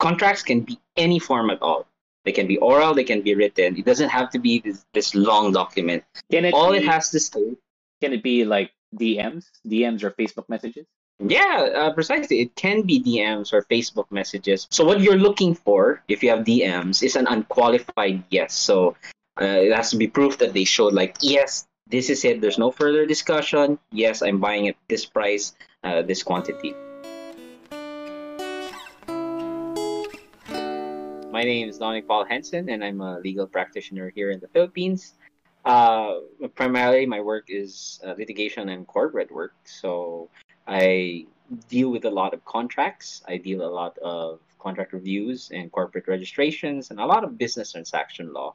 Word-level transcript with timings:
contracts 0.00 0.42
can 0.42 0.60
be 0.60 0.80
any 0.96 1.18
form 1.20 1.50
at 1.50 1.62
all. 1.62 1.86
They 2.24 2.32
can 2.32 2.46
be 2.46 2.58
oral, 2.58 2.94
they 2.94 3.04
can 3.04 3.22
be 3.22 3.34
written. 3.34 3.78
It 3.78 3.84
doesn't 3.84 4.08
have 4.10 4.30
to 4.30 4.38
be 4.38 4.60
this, 4.60 4.84
this 4.92 5.14
long 5.14 5.52
document. 5.52 6.04
Can 6.30 6.44
it 6.44 6.52
all 6.52 6.72
be, 6.72 6.78
it 6.78 6.84
has 6.84 7.10
to 7.10 7.20
say 7.20 7.56
Can 8.02 8.12
it 8.12 8.22
be 8.22 8.44
like 8.44 8.72
DMs, 8.94 9.46
DMs 9.66 10.02
or 10.02 10.10
Facebook 10.10 10.48
messages? 10.48 10.86
Yeah, 11.20 11.68
uh, 11.74 11.92
precisely. 11.92 12.40
It 12.40 12.56
can 12.56 12.82
be 12.82 13.02
DMs 13.02 13.52
or 13.52 13.62
Facebook 13.70 14.10
messages. 14.10 14.66
So 14.70 14.84
what 14.84 15.00
you're 15.00 15.18
looking 15.18 15.54
for, 15.54 16.02
if 16.08 16.22
you 16.22 16.30
have 16.30 16.40
DMs, 16.44 17.02
is 17.02 17.16
an 17.16 17.26
unqualified 17.26 18.24
yes. 18.30 18.54
So 18.54 18.96
uh, 19.40 19.44
it 19.44 19.72
has 19.72 19.90
to 19.90 19.96
be 19.96 20.08
proof 20.08 20.38
that 20.38 20.52
they 20.54 20.64
showed 20.64 20.94
like 20.94 21.16
yes, 21.20 21.66
this 21.88 22.08
is 22.08 22.24
it. 22.24 22.40
There's 22.40 22.58
no 22.58 22.70
further 22.70 23.04
discussion. 23.04 23.78
Yes, 23.92 24.22
I'm 24.22 24.40
buying 24.40 24.68
at 24.68 24.76
this 24.88 25.04
price, 25.04 25.54
uh, 25.84 26.02
this 26.02 26.22
quantity. 26.22 26.74
My 31.40 31.44
name 31.44 31.70
is 31.70 31.78
Dominic 31.78 32.06
Paul 32.06 32.26
Henson, 32.26 32.68
and 32.68 32.84
I'm 32.84 33.00
a 33.00 33.18
legal 33.18 33.46
practitioner 33.46 34.10
here 34.10 34.30
in 34.30 34.40
the 34.40 34.48
Philippines. 34.48 35.14
Uh, 35.64 36.16
primarily, 36.54 37.06
my 37.06 37.22
work 37.22 37.46
is 37.48 37.98
uh, 38.04 38.12
litigation 38.18 38.68
and 38.68 38.86
corporate 38.86 39.30
work. 39.32 39.54
So 39.64 40.28
I 40.68 41.24
deal 41.70 41.88
with 41.88 42.04
a 42.04 42.10
lot 42.10 42.34
of 42.34 42.44
contracts. 42.44 43.22
I 43.26 43.38
deal 43.38 43.62
a 43.62 43.72
lot 43.72 43.96
of 44.00 44.40
contract 44.58 44.92
reviews 44.92 45.50
and 45.50 45.72
corporate 45.72 46.08
registrations, 46.08 46.90
and 46.90 47.00
a 47.00 47.06
lot 47.06 47.24
of 47.24 47.38
business 47.38 47.72
transaction 47.72 48.34
law, 48.34 48.54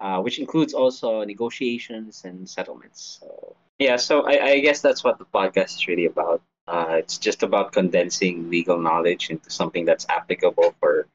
uh, 0.00 0.18
which 0.22 0.38
includes 0.38 0.72
also 0.72 1.22
negotiations 1.22 2.24
and 2.24 2.48
settlements. 2.48 3.18
So 3.20 3.56
yeah, 3.78 3.96
so 3.96 4.22
I, 4.26 4.52
I 4.52 4.60
guess 4.60 4.80
that's 4.80 5.04
what 5.04 5.18
the 5.18 5.26
podcast 5.26 5.76
is 5.76 5.86
really 5.86 6.06
about. 6.06 6.40
Uh, 6.66 6.96
it's 6.96 7.18
just 7.18 7.42
about 7.42 7.72
condensing 7.72 8.48
legal 8.48 8.78
knowledge 8.78 9.28
into 9.28 9.50
something 9.50 9.84
that's 9.84 10.06
applicable 10.08 10.74
for 10.80 11.06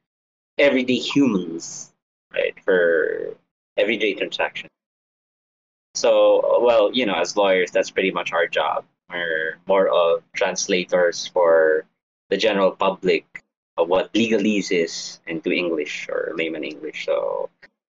everyday 0.62 0.98
humans, 0.98 1.92
right? 2.34 2.56
For 2.64 3.36
everyday 3.78 4.14
transactions. 4.14 4.70
So, 5.96 6.62
well, 6.62 6.92
you 6.94 7.06
know, 7.06 7.16
as 7.16 7.36
lawyers, 7.36 7.72
that's 7.72 7.92
pretty 7.92 8.12
much 8.12 8.32
our 8.32 8.48
job. 8.48 8.86
We're 9.10 9.58
more 9.68 9.90
of 9.90 10.24
translators 10.34 11.28
for 11.28 11.86
the 12.30 12.38
general 12.38 12.72
public 12.72 13.44
of 13.78 13.90
what 13.90 14.14
legalese 14.14 14.72
is 14.72 15.20
into 15.28 15.52
English 15.52 16.08
or 16.10 16.34
layman 16.36 16.64
English. 16.64 17.06
So 17.06 17.50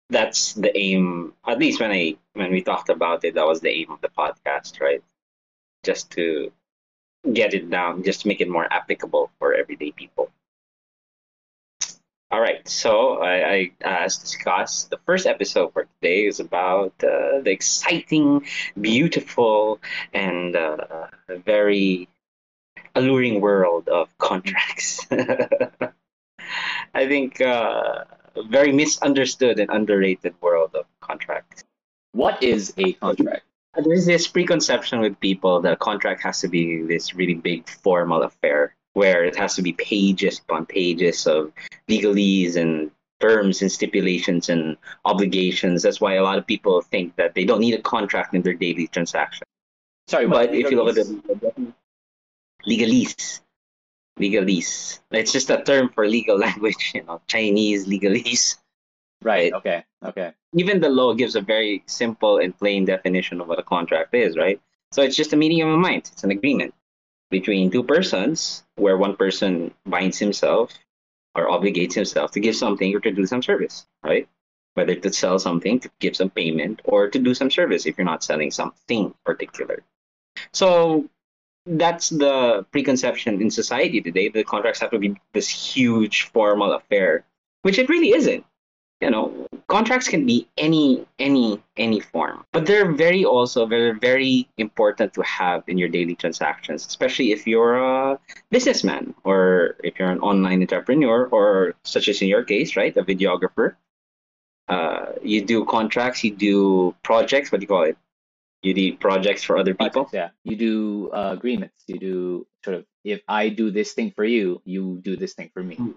that's 0.10 0.54
the 0.54 0.76
aim. 0.78 1.34
At 1.46 1.60
least 1.60 1.82
when 1.82 1.92
I 1.92 2.16
when 2.34 2.52
we 2.52 2.62
talked 2.62 2.90
about 2.90 3.26
it, 3.26 3.36
that 3.36 3.48
was 3.48 3.60
the 3.60 3.70
aim 3.70 3.92
of 3.92 4.00
the 4.02 4.10
podcast, 4.10 4.80
right? 4.80 5.04
Just 5.84 6.12
to 6.12 6.52
get 7.34 7.54
it 7.54 7.70
down, 7.70 8.04
just 8.04 8.22
to 8.22 8.28
make 8.28 8.42
it 8.42 8.50
more 8.50 8.72
applicable 8.72 9.32
for 9.38 9.54
everyday 9.54 9.92
people. 9.92 10.32
All 12.32 12.40
right, 12.40 12.66
so 12.66 13.22
I, 13.22 13.52
I 13.52 13.72
as 13.82 14.18
discussed, 14.18 14.90
the 14.90 15.00
first 15.06 15.26
episode 15.28 15.74
for 15.74 15.84
today 15.84 16.28
is 16.28 16.40
about 16.40 16.94
uh, 17.04 17.42
the 17.42 17.52
exciting, 17.52 18.46
beautiful, 18.80 19.82
and 20.14 20.56
uh, 20.56 21.08
very 21.28 22.08
alluring 22.96 23.42
world 23.42 23.90
of 23.90 24.18
contracts. 24.18 25.06
I 25.12 27.08
think 27.08 27.42
uh, 27.42 28.06
very 28.50 28.72
misunderstood 28.72 29.60
and 29.60 29.70
underrated 29.70 30.34
world 30.40 30.74
of 30.76 30.86
contracts. 31.02 31.66
What 32.14 32.42
is 32.42 32.74
a 32.78 32.94
contract? 32.94 33.44
There's 33.76 34.06
this 34.06 34.28
preconception 34.28 35.02
with 35.02 35.20
people 35.20 35.60
that 35.62 35.74
a 35.74 35.78
contract 35.78 36.24
has 36.24 36.40
to 36.42 36.48
be 36.48 36.82
this 36.82 37.14
really 37.14 37.36
big 37.36 37.68
formal 37.68 38.24
affair 38.24 38.71
where 38.94 39.24
it 39.24 39.36
has 39.36 39.56
to 39.56 39.62
be 39.62 39.74
pages 39.74 40.40
upon 40.40 40.66
pages 40.66 41.26
of 41.28 41.52
legalese 41.90 42.56
and 42.58 42.92
terms 43.20 43.62
and 43.62 43.72
stipulations 43.72 44.50
and 44.50 44.76
obligations. 45.06 45.84
That's 45.84 46.02
why 46.02 46.16
a 46.16 46.24
lot 46.24 46.38
of 46.38 46.46
people 46.48 46.82
think 46.82 47.16
that 47.16 47.36
they 47.36 47.46
don't 47.46 47.62
need 47.62 47.76
a 47.76 47.82
contract 47.82 48.34
in 48.34 48.42
their 48.42 48.54
daily 48.56 48.88
transaction. 48.88 49.46
Sorry, 50.08 50.28
But 50.28 50.50
what? 50.50 50.56
if 50.56 50.72
you 50.72 50.84
look 50.84 50.98
at 50.98 51.06
the 51.06 51.74
legalese, 52.68 53.42
legalese, 54.20 55.00
it's 55.12 55.32
just 55.32 55.50
a 55.50 55.62
term 55.64 55.90
for 55.90 56.08
legal 56.08 56.38
language, 56.48 56.92
you 56.94 57.04
know, 57.04 57.22
Chinese 57.28 57.88
legalese. 57.88 58.58
right, 59.22 59.54
okay, 59.54 59.86
okay. 60.04 60.34
Even 60.56 60.82
the 60.82 60.90
law 60.90 61.14
gives 61.14 61.36
a 61.36 61.42
very 61.42 61.84
simple 61.86 62.40
and 62.40 62.58
plain 62.58 62.84
definition 62.84 63.40
of 63.40 63.48
what 63.48 63.60
a 63.60 63.64
contract 63.64 64.14
is, 64.14 64.36
right? 64.36 64.60
So 64.92 65.02
it's 65.02 65.16
just 65.16 65.32
a 65.32 65.38
meeting 65.38 65.62
of 65.62 65.70
a 65.70 65.78
mind. 65.78 66.10
It's 66.12 66.26
an 66.26 66.32
agreement 66.32 66.74
between 67.32 67.72
two 67.72 67.82
persons 67.84 68.64
where 68.76 68.98
one 68.98 69.16
person 69.16 69.74
binds 69.86 70.20
himself 70.20 70.72
or 71.34 71.48
obligates 71.48 71.94
himself 71.94 72.32
to 72.32 72.40
give 72.40 72.56
something 72.56 72.94
or 72.94 73.00
to 73.00 73.12
do 73.12 73.26
some 73.26 73.42
service, 73.42 73.88
right? 74.04 74.28
Whether 74.76 74.96
to 74.96 75.12
sell 75.12 75.40
something, 75.40 75.80
to 75.80 75.90
give 76.00 76.16
some 76.16 76.30
payment, 76.30 76.82
or 76.84 77.10
to 77.10 77.20
do 77.20 77.34
some 77.34 77.50
service 77.50 77.86
if 77.86 77.98
you're 77.98 78.06
not 78.06 78.24
selling 78.24 78.52
something 78.52 79.14
particular. 79.26 79.84
So 80.54 81.10
that's 81.66 82.10
the 82.10 82.66
preconception 82.72 83.42
in 83.42 83.50
society 83.50 84.02
today. 84.02 84.30
The 84.30 84.44
contracts 84.44 84.80
have 84.82 84.92
to 84.92 85.00
be 85.00 85.16
this 85.34 85.48
huge 85.48 86.24
formal 86.34 86.74
affair, 86.74 87.26
which 87.64 87.80
it 87.80 87.90
really 87.90 88.12
isn't. 88.12 88.46
You 89.02 89.10
know, 89.10 89.48
contracts 89.68 90.08
can 90.08 90.26
be 90.28 90.48
any 90.58 91.08
any 91.18 91.60
any 91.76 92.00
form, 92.00 92.46
but 92.52 92.68
they're 92.68 92.92
very 92.92 93.26
also 93.26 93.66
very 93.66 93.98
very 93.98 94.48
important 94.58 95.14
to 95.16 95.22
have 95.24 95.64
in 95.68 95.80
your 95.80 95.90
daily 95.90 96.16
transactions, 96.16 96.86
especially 96.86 97.32
if 97.32 97.48
you're 97.48 97.78
a 97.78 98.20
businessman 98.52 99.16
or 99.24 99.76
if 99.84 99.98
you're 99.98 100.12
an 100.12 100.20
online 100.20 100.62
entrepreneur 100.62 101.26
or 101.26 101.74
such 101.84 102.10
as 102.10 102.22
in 102.22 102.28
your 102.28 102.44
case, 102.44 102.76
right, 102.76 102.96
a 102.96 103.04
videographer. 103.04 103.76
Uh, 104.68 105.14
you 105.24 105.44
do 105.44 105.66
contracts, 105.66 106.24
you 106.24 106.32
do 106.32 106.96
projects. 107.04 107.52
What 107.52 107.60
do 107.60 107.64
you 107.64 107.68
call 107.68 107.84
it? 107.84 107.98
You 108.62 108.74
do 108.76 108.96
projects 108.96 109.44
for 109.44 109.58
other 109.58 109.74
people. 109.74 110.06
Projects, 110.06 110.14
yeah. 110.14 110.30
You 110.44 110.56
do 110.56 111.10
uh, 111.12 111.32
agreements. 111.34 111.84
You 111.88 111.98
do 111.98 112.48
sort 112.64 112.78
of 112.78 112.86
if 113.04 113.22
I 113.28 113.50
do 113.50 113.72
this 113.72 113.94
thing 113.94 114.14
for 114.16 114.24
you, 114.24 114.62
you 114.64 115.00
do 115.02 115.18
this 115.18 115.34
thing 115.34 115.50
for 115.54 115.64
me. 115.64 115.76
Hmm. 115.76 115.92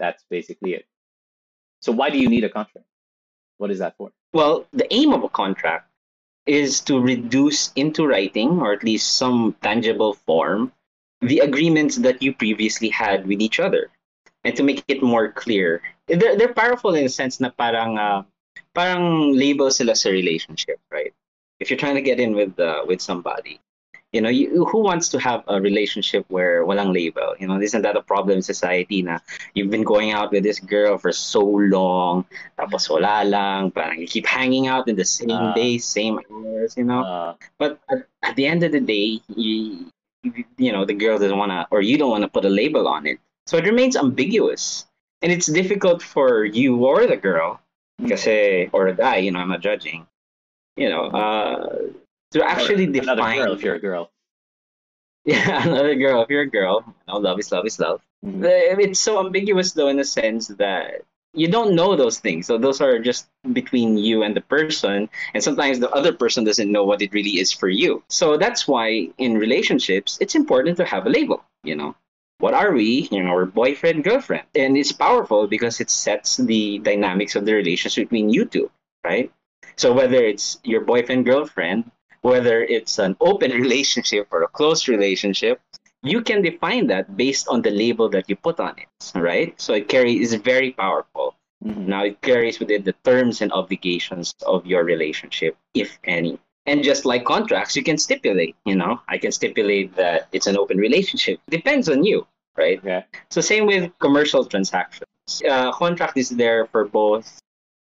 That's 0.00 0.24
basically 0.28 0.74
it. 0.74 0.86
So 1.82 1.90
why 1.90 2.10
do 2.10 2.18
you 2.18 2.30
need 2.30 2.44
a 2.44 2.48
contract? 2.48 2.86
What 3.58 3.70
is 3.70 3.80
that 3.80 3.96
for? 3.98 4.10
Well, 4.32 4.66
the 4.72 4.86
aim 4.94 5.12
of 5.12 5.24
a 5.24 5.28
contract 5.28 5.90
is 6.46 6.80
to 6.82 6.98
reduce 6.98 7.72
into 7.74 8.06
writing, 8.06 8.62
or 8.62 8.72
at 8.72 8.82
least 8.82 9.18
some 9.18 9.54
tangible 9.62 10.14
form, 10.14 10.72
the 11.20 11.40
agreements 11.40 11.96
that 11.98 12.22
you 12.22 12.32
previously 12.32 12.88
had 12.88 13.26
with 13.26 13.40
each 13.40 13.60
other, 13.60 13.90
and 14.44 14.56
to 14.56 14.62
make 14.62 14.82
it 14.88 15.02
more 15.02 15.30
clear. 15.30 15.82
They're, 16.06 16.36
they're 16.36 16.54
powerful 16.54 16.94
in 16.94 17.04
a 17.04 17.08
sense 17.08 17.38
na 17.38 17.50
parang, 17.50 17.98
uh, 17.98 18.22
parang 18.74 19.34
label 19.36 19.70
sila 19.70 19.94
sa 19.94 20.10
relationship, 20.10 20.80
right? 20.90 21.14
If 21.60 21.70
you're 21.70 21.78
trying 21.78 21.94
to 21.94 22.02
get 22.02 22.18
in 22.18 22.34
with 22.34 22.58
uh, 22.58 22.82
with 22.86 23.00
somebody, 23.00 23.60
you 24.12 24.20
know, 24.20 24.28
you, 24.28 24.64
who 24.66 24.80
wants 24.80 25.08
to 25.08 25.18
have 25.18 25.42
a 25.48 25.60
relationship 25.60 26.24
where 26.28 26.64
walang 26.64 26.92
label? 26.92 27.34
You 27.40 27.48
know, 27.48 27.60
isn't 27.60 27.80
that 27.82 27.96
a 27.96 28.02
problem 28.02 28.36
in 28.36 28.42
society 28.42 29.02
na 29.02 29.18
you've 29.54 29.70
been 29.70 29.84
going 29.84 30.12
out 30.12 30.32
with 30.32 30.42
this 30.44 30.60
girl 30.60 30.98
for 30.98 31.12
so 31.12 31.40
long, 31.40 32.24
tapos 32.58 32.88
wala 32.92 33.24
lang, 33.24 33.70
parang 33.72 33.98
you 33.98 34.06
keep 34.06 34.26
hanging 34.26 34.68
out 34.68 34.86
in 34.88 34.96
the 34.96 35.04
same 35.08 35.32
Ah. 35.32 35.54
days, 35.56 35.84
same 35.84 36.20
hours, 36.30 36.76
you 36.76 36.84
know? 36.84 37.02
Uh, 37.02 37.34
But 37.56 37.80
at, 37.88 38.04
at 38.22 38.36
the 38.36 38.44
end 38.44 38.62
of 38.62 38.72
the 38.72 38.80
day, 38.80 39.20
you, 39.32 39.88
you, 40.22 40.44
you 40.56 40.72
know, 40.72 40.84
the 40.84 40.94
girl 40.94 41.18
doesn't 41.18 41.38
want 41.38 41.50
to, 41.50 41.66
or 41.72 41.80
you 41.80 41.96
don't 41.96 42.10
want 42.10 42.22
to 42.22 42.30
put 42.30 42.44
a 42.44 42.52
label 42.52 42.86
on 42.86 43.06
it. 43.06 43.18
So 43.48 43.56
it 43.56 43.64
remains 43.64 43.96
ambiguous. 43.96 44.84
And 45.22 45.30
it's 45.30 45.46
difficult 45.46 46.02
for 46.02 46.44
you 46.44 46.82
or 46.84 47.06
the 47.06 47.16
girl, 47.16 47.62
kasi, 48.08 48.68
or 48.74 48.90
the 48.90 48.98
guy, 48.98 49.22
you 49.22 49.30
know, 49.30 49.38
I'm 49.38 49.48
not 49.48 49.62
judging, 49.62 50.04
you 50.76 50.90
know, 50.90 51.06
uh, 51.14 51.94
to 52.32 52.44
actually 52.44 52.86
or 52.86 52.92
define. 52.92 53.08
another 53.18 53.44
girl 53.44 53.52
if 53.54 53.62
you're 53.62 53.74
a 53.76 53.80
girl. 53.80 54.10
Yeah, 55.24 55.62
another 55.68 55.94
girl. 55.94 56.22
If 56.22 56.30
you're 56.30 56.42
a 56.42 56.50
girl, 56.50 56.84
know, 57.06 57.18
love 57.18 57.38
is 57.38 57.52
love 57.52 57.66
is 57.66 57.78
love. 57.78 58.00
Mhm. 58.24 58.44
Uh, 58.44 58.80
It's 58.80 59.00
so 59.00 59.18
ambiguous 59.24 59.72
though 59.72 59.88
in 59.88 59.96
the 59.96 60.04
sense 60.04 60.48
that 60.58 61.02
you 61.34 61.48
don't 61.48 61.74
know 61.74 61.96
those 61.96 62.18
things. 62.18 62.46
So 62.46 62.58
those 62.58 62.80
are 62.80 62.98
just 62.98 63.28
between 63.52 63.96
you 63.96 64.22
and 64.22 64.36
the 64.36 64.40
person, 64.42 65.08
and 65.34 65.42
sometimes 65.42 65.78
the 65.78 65.90
other 65.90 66.12
person 66.12 66.44
doesn't 66.44 66.70
know 66.70 66.84
what 66.84 67.00
it 67.02 67.12
really 67.14 67.38
is 67.40 67.52
for 67.52 67.68
you. 67.68 68.02
So 68.08 68.36
that's 68.36 68.66
why 68.68 69.08
in 69.18 69.38
relationships, 69.38 70.18
it's 70.20 70.34
important 70.34 70.76
to 70.78 70.84
have 70.84 71.06
a 71.06 71.10
label. 71.10 71.44
You 71.64 71.76
know, 71.76 71.94
what 72.38 72.54
are 72.54 72.72
we? 72.72 73.08
You 73.10 73.22
know, 73.22 73.34
we're 73.34 73.46
boyfriend 73.46 74.04
girlfriend, 74.04 74.46
and 74.54 74.76
it's 74.76 74.92
powerful 74.92 75.46
because 75.46 75.80
it 75.80 75.90
sets 75.90 76.36
the 76.36 76.78
dynamics 76.80 77.36
of 77.36 77.46
the 77.46 77.54
relationship 77.54 78.10
between 78.10 78.28
you 78.30 78.44
two, 78.44 78.70
right? 79.04 79.30
So 79.76 79.92
whether 79.94 80.20
it's 80.22 80.58
your 80.64 80.82
boyfriend 80.82 81.24
girlfriend, 81.24 81.90
whether 82.22 82.62
it's 82.64 82.98
an 82.98 83.16
open 83.20 83.50
relationship 83.64 84.28
or 84.30 84.42
a 84.42 84.48
close 84.48 84.88
relationship, 84.88 85.60
you 86.02 86.20
can 86.22 86.42
define 86.42 86.86
that 86.88 87.16
based 87.16 87.46
on 87.48 87.62
the 87.62 87.70
label 87.70 88.08
that 88.08 88.28
you 88.28 88.36
put 88.36 88.58
on 88.58 88.74
it, 88.78 88.88
right? 89.14 89.54
So 89.60 89.74
it 89.74 89.88
carries 89.88 90.32
is 90.32 90.40
very 90.40 90.72
powerful. 90.72 91.36
Mhm. 91.64 91.86
Now 91.86 92.02
it 92.04 92.20
carries 92.22 92.58
with 92.58 92.70
it 92.70 92.84
the 92.84 92.94
terms 93.04 93.40
and 93.40 93.52
obligations 93.52 94.34
of 94.46 94.66
your 94.66 94.82
relationship, 94.82 95.56
if 95.74 95.98
any. 96.04 96.38
And 96.66 96.82
just 96.82 97.04
like 97.04 97.24
contracts, 97.24 97.76
you 97.76 97.82
can 97.82 97.98
stipulate, 97.98 98.54
you 98.64 98.74
know, 98.76 99.00
I 99.08 99.18
can 99.18 99.30
stipulate 99.32 99.94
that 99.96 100.28
it's 100.32 100.46
an 100.46 100.56
open 100.56 100.78
relationship. 100.78 101.38
Depends 101.50 101.88
on 101.88 102.02
you. 102.04 102.26
right? 102.56 102.78
Okay. 102.80 103.04
So 103.30 103.40
same 103.40 103.64
with 103.66 103.90
commercial 103.98 104.44
transactions. 104.44 105.08
Uh, 105.48 105.72
contract 105.72 106.16
is 106.18 106.28
there 106.28 106.66
for 106.66 106.84
both 106.84 107.38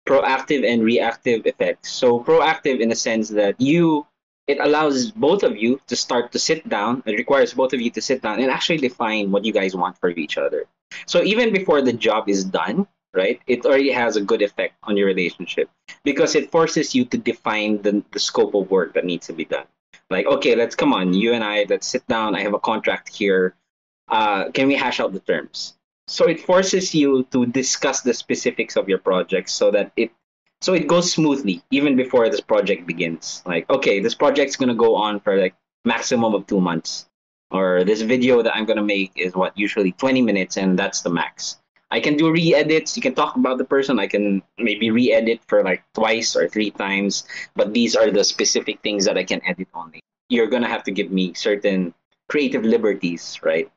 proactive 0.09 0.65
and 0.71 0.83
reactive 0.83 1.47
effects. 1.47 1.91
So 1.93 2.21
proactive 2.21 2.81
in 2.81 2.89
the 2.89 2.95
sense 2.97 3.29
that 3.31 3.61
you 3.61 4.07
it 4.47 4.59
allows 4.61 5.11
both 5.11 5.43
of 5.43 5.57
you 5.57 5.81
to 5.87 5.97
start 5.97 6.33
to 6.33 6.39
sit 6.39 6.69
down. 6.69 7.03
It 7.07 7.17
requires 7.17 7.55
both 7.55 7.73
of 7.73 7.81
you 7.81 7.91
to 7.91 8.01
sit 8.01 8.23
down 8.23 8.41
and 8.41 8.51
actually 8.51 8.79
define 8.79 9.31
what 9.31 9.45
you 9.45 9.53
guys 9.53 9.75
want 9.75 9.99
for 9.99 10.11
each 10.11 10.37
other. 10.37 10.67
So 11.07 11.23
even 11.23 11.53
before 11.53 11.83
the 11.83 11.93
job 11.93 12.29
is 12.29 12.45
done, 12.45 12.87
right, 13.15 13.41
it 13.47 13.65
already 13.65 13.91
has 13.91 14.17
a 14.17 14.21
good 14.23 14.43
effect 14.43 14.75
on 14.83 14.97
your 14.97 15.07
relationship 15.07 15.71
because 16.05 16.35
it 16.35 16.51
forces 16.51 16.95
you 16.95 17.05
to 17.07 17.19
define 17.19 17.81
the, 17.83 18.03
the 18.13 18.19
scope 18.19 18.55
of 18.55 18.71
work 18.71 18.95
that 18.95 19.05
needs 19.05 19.27
to 19.29 19.33
be 19.33 19.45
done. 19.45 19.67
Like, 20.11 20.27
okay, 20.27 20.55
let's 20.55 20.75
come 20.75 20.93
on, 20.93 21.15
you 21.15 21.33
and 21.33 21.43
I, 21.43 21.65
let's 21.69 21.87
sit 21.87 22.07
down. 22.07 22.35
I 22.35 22.43
have 22.43 22.55
a 22.55 22.59
contract 22.59 23.09
here. 23.09 23.55
Uh, 24.09 24.51
can 24.51 24.69
we 24.69 24.75
hash 24.75 25.01
out 25.01 25.13
the 25.13 25.21
terms? 25.21 25.75
So 26.07 26.29
it 26.29 26.41
forces 26.41 26.95
you 26.95 27.25
to 27.33 27.47
discuss 27.47 28.03
the 28.03 28.13
specifics 28.13 28.77
of 28.77 28.89
your 28.89 28.99
project 28.99 29.49
so 29.49 29.71
that 29.71 29.93
it 29.97 30.11
so 30.65 30.73
it 30.73 30.87
goes 30.89 31.13
smoothly 31.13 31.63
even 31.71 31.95
before 31.95 32.31
this 32.31 32.41
project 32.41 32.87
begins. 32.87 33.43
Like, 33.45 33.69
okay, 33.69 34.01
this 34.01 34.15
project's 34.15 34.57
gonna 34.57 34.75
go 34.75 34.97
on 34.97 35.21
for 35.21 35.37
like 35.37 35.55
maximum 35.85 36.35
of 36.35 36.47
two 36.47 36.59
months. 36.59 37.05
Or 37.51 37.85
this 37.85 38.01
video 38.01 38.41
that 38.41 38.57
I'm 38.57 38.65
gonna 38.65 38.83
make 38.83 39.13
is 39.15 39.35
what 39.37 39.53
usually 39.59 39.93
20 39.93 40.23
minutes 40.23 40.57
and 40.57 40.79
that's 40.79 41.03
the 41.03 41.11
max. 41.11 41.61
I 41.91 42.01
can 42.01 42.17
do 42.17 42.33
re-edits. 42.33 42.97
You 42.97 43.03
can 43.03 43.15
talk 43.15 43.37
about 43.37 43.59
the 43.59 43.69
person. 43.69 44.01
I 44.01 44.07
can 44.07 44.43
maybe 44.57 44.91
re-edit 44.91 45.41
for 45.47 45.63
like 45.63 45.85
twice 45.93 46.35
or 46.35 46.49
three 46.49 46.71
times, 46.71 47.29
but 47.55 47.75
these 47.75 47.95
are 47.95 48.11
the 48.11 48.25
specific 48.25 48.81
things 48.81 49.05
that 49.05 49.19
I 49.19 49.25
can 49.25 49.45
edit 49.45 49.69
only. 49.75 50.01
You're 50.31 50.49
gonna 50.49 50.73
have 50.73 50.85
to 50.85 50.93
give 50.93 51.13
me 51.13 51.35
certain 51.35 51.93
creative 52.31 52.65
liberties, 52.65 53.39
right? 53.45 53.71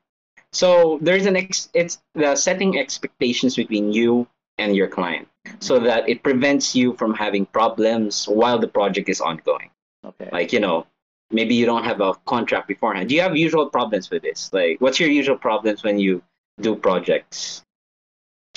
So 0.54 0.98
there's 1.02 1.26
an 1.26 1.36
ex- 1.36 1.68
it's 1.74 2.00
the 2.14 2.34
setting 2.34 2.78
expectations 2.78 3.56
between 3.56 3.92
you 3.92 4.26
and 4.58 4.74
your 4.76 4.88
client 4.88 5.28
so 5.60 5.78
that 5.78 6.08
it 6.08 6.22
prevents 6.22 6.74
you 6.74 6.94
from 6.94 7.14
having 7.14 7.46
problems 7.46 8.26
while 8.26 8.58
the 8.58 8.68
project 8.68 9.08
is 9.08 9.20
ongoing. 9.20 9.70
Okay. 10.04 10.28
Like, 10.32 10.52
you 10.52 10.60
know, 10.60 10.86
maybe 11.30 11.54
you 11.54 11.66
don't 11.66 11.84
have 11.84 12.00
a 12.00 12.14
contract 12.26 12.68
beforehand. 12.68 13.08
Do 13.08 13.14
you 13.14 13.22
have 13.22 13.36
usual 13.36 13.68
problems 13.70 14.10
with 14.10 14.22
this? 14.22 14.52
Like, 14.52 14.80
what's 14.80 15.00
your 15.00 15.10
usual 15.10 15.36
problems 15.36 15.82
when 15.82 15.98
you 15.98 16.22
do 16.60 16.74
projects 16.76 17.64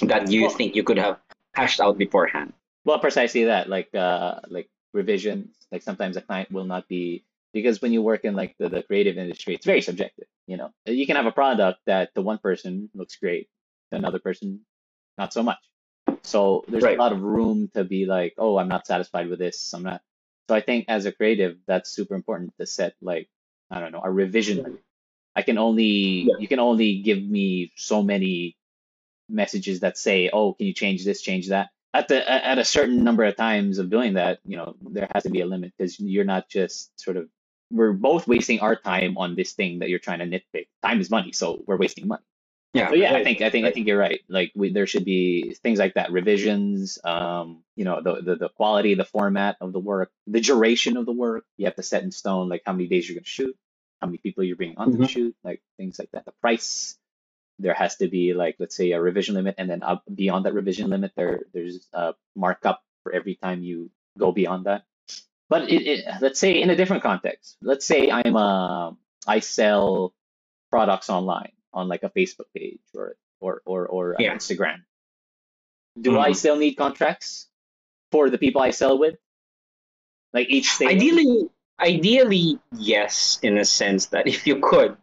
that 0.01 0.29
you 0.31 0.41
Well- 0.43 0.49
think 0.51 0.75
you 0.75 0.83
could 0.83 0.97
have 0.97 1.19
hashed 1.53 1.79
out 1.79 1.97
beforehand? 1.97 2.53
Well, 2.83 2.99
precisely 2.99 3.45
that. 3.45 3.69
Like 3.69 3.93
uh 3.93 4.39
like 4.49 4.69
revisions. 4.93 5.55
Like 5.71 5.83
sometimes 5.83 6.17
a 6.17 6.21
client 6.21 6.51
will 6.51 6.65
not 6.65 6.87
be 6.87 7.23
because 7.53 7.81
when 7.81 7.93
you 7.93 8.01
work 8.01 8.25
in 8.25 8.35
like 8.35 8.55
the, 8.57 8.69
the 8.69 8.83
creative 8.83 9.17
industry, 9.17 9.53
it's 9.53 9.65
very 9.65 9.81
subjective. 9.81 10.25
You 10.47 10.57
know, 10.57 10.71
you 10.85 11.05
can 11.05 11.15
have 11.15 11.27
a 11.27 11.31
product 11.31 11.79
that 11.85 12.13
to 12.15 12.21
one 12.21 12.39
person 12.39 12.89
looks 12.93 13.15
great, 13.17 13.47
another 13.91 14.19
person 14.19 14.61
not 15.17 15.31
so 15.31 15.43
much. 15.43 15.59
So 16.23 16.65
there's 16.69 16.83
Right. 16.83 16.97
a 16.97 17.01
lot 17.01 17.13
of 17.13 17.21
room 17.23 17.69
to 17.75 17.83
be 17.83 18.05
like, 18.05 18.35
oh, 18.37 18.57
I'm 18.57 18.67
not 18.69 18.87
satisfied 18.87 19.29
with 19.29 19.39
this. 19.39 19.73
I'm 19.73 19.83
not. 19.83 20.01
So 20.49 20.55
I 20.55 20.61
think 20.61 20.85
as 20.89 21.05
a 21.05 21.11
creative, 21.11 21.57
that's 21.67 21.89
super 21.91 22.15
important 22.15 22.53
to 22.59 22.65
set 22.65 22.95
like 23.01 23.29
I 23.71 23.79
don't 23.79 23.91
know 23.91 24.01
a 24.03 24.11
revision. 24.11 24.57
limit. 24.57 24.81
I 25.35 25.43
can 25.43 25.57
only 25.57 26.27
Yeah. 26.29 26.35
you 26.39 26.47
can 26.47 26.59
only 26.59 27.01
give 27.01 27.23
me 27.23 27.71
so 27.77 28.03
many 28.03 28.57
messages 29.29 29.81
that 29.81 29.97
say, 29.97 30.29
oh, 30.31 30.53
can 30.53 30.67
you 30.67 30.73
change 30.73 31.05
this, 31.05 31.21
change 31.21 31.49
that. 31.49 31.69
At 31.93 32.07
the 32.09 32.19
at 32.29 32.57
a 32.59 32.65
certain 32.65 33.03
number 33.03 33.23
of 33.25 33.35
times 33.35 33.77
of 33.79 33.89
doing 33.89 34.13
that, 34.15 34.39
you 34.45 34.57
know, 34.57 34.75
there 34.81 35.07
has 35.13 35.23
to 35.23 35.29
be 35.29 35.41
a 35.41 35.45
limit 35.45 35.73
because 35.77 35.99
you're 35.99 36.25
not 36.25 36.49
just 36.49 36.91
sort 36.99 37.17
of 37.17 37.29
we're 37.71 37.93
both 37.93 38.27
wasting 38.27 38.59
our 38.61 38.75
time 38.75 39.17
on 39.17 39.35
this 39.35 39.53
thing 39.53 39.79
that 39.79 39.89
you're 39.89 39.99
trying 39.99 40.19
to 40.19 40.25
nitpick. 40.27 40.67
Time 40.83 41.01
is 41.01 41.09
money, 41.09 41.31
so 41.33 41.63
we're 41.67 41.77
wasting 41.77 42.07
money. 42.07 42.23
Yeah. 42.73 42.89
So 42.89 42.95
yeah, 42.95 43.15
I 43.15 43.23
think 43.23 43.41
I 43.41 43.49
think 43.49 43.65
I 43.65 43.71
think 43.71 43.87
you're 43.87 43.97
right. 43.97 44.21
Like 44.29 44.51
we, 44.55 44.71
there 44.71 44.87
should 44.87 45.03
be 45.03 45.55
things 45.61 45.79
like 45.79 45.95
that, 45.95 46.11
revisions. 46.11 46.99
Um, 47.03 47.63
you 47.75 47.83
know, 47.83 48.01
the, 48.01 48.21
the 48.21 48.35
the 48.35 48.49
quality, 48.49 48.95
the 48.95 49.03
format 49.05 49.57
of 49.59 49.73
the 49.73 49.79
work, 49.79 50.11
the 50.27 50.39
duration 50.39 50.95
of 50.95 51.05
the 51.05 51.11
work. 51.11 51.43
You 51.57 51.65
have 51.65 51.75
to 51.75 51.83
set 51.83 52.03
in 52.03 52.11
stone 52.11 52.47
like 52.47 52.63
how 52.65 52.71
many 52.73 52.87
days 52.87 53.09
you're 53.09 53.15
going 53.15 53.25
to 53.25 53.29
shoot, 53.29 53.57
how 53.99 54.07
many 54.07 54.19
people 54.19 54.43
you're 54.45 54.55
bringing 54.55 54.77
on 54.77 54.91
to 54.93 54.97
Mhm. 54.99 55.09
shoot, 55.09 55.35
like 55.43 55.61
things 55.77 55.99
like 55.99 56.11
that. 56.13 56.25
The 56.25 56.31
price. 56.41 56.97
There 57.59 57.73
has 57.75 57.97
to 57.97 58.07
be 58.07 58.33
like 58.33 58.55
let's 58.57 58.75
say 58.75 58.91
a 58.91 59.01
revision 59.01 59.35
limit, 59.35 59.55
and 59.57 59.69
then 59.69 59.83
up 59.83 60.03
beyond 60.13 60.45
that 60.45 60.53
revision 60.53 60.89
limit, 60.89 61.11
there 61.15 61.41
there's 61.53 61.87
a 61.93 62.15
markup 62.35 62.81
for 63.03 63.11
every 63.13 63.35
time 63.35 63.63
you 63.63 63.91
go 64.17 64.31
beyond 64.31 64.65
that. 64.65 64.83
But 65.49 65.69
it, 65.69 65.81
it, 65.85 66.05
let's 66.21 66.39
say 66.39 66.61
in 66.61 66.69
a 66.69 66.75
different 66.75 67.03
context. 67.03 67.57
Let's 67.61 67.85
say 67.85 68.09
I'm 68.09 68.35
a 68.35 68.97
I 69.27 69.39
sell 69.41 70.13
products 70.71 71.09
online 71.09 71.51
on 71.73 71.87
like 71.87 72.03
a 72.03 72.09
Facebook 72.09 72.47
page 72.55 72.79
or 72.95 73.15
or 73.39 73.61
or, 73.65 73.87
or 73.87 74.15
Yeah. 74.19 74.35
Instagram. 74.35 74.83
Do 75.99 76.17
I 76.19 76.31
Mhm. 76.31 76.35
still 76.35 76.55
need 76.57 76.75
contracts 76.75 77.47
for 78.11 78.29
the 78.29 78.37
people 78.37 78.61
I 78.61 78.71
sell 78.71 78.97
with? 78.97 79.15
Like 80.33 80.49
each 80.49 80.69
sale? 80.69 80.89
Ideally, 80.89 81.49
ideally, 81.79 82.59
yes, 82.77 83.39
in 83.41 83.57
a 83.57 83.65
sense 83.65 84.07
that 84.07 84.27
if 84.33 84.47
you 84.47 84.59
could 84.59 84.97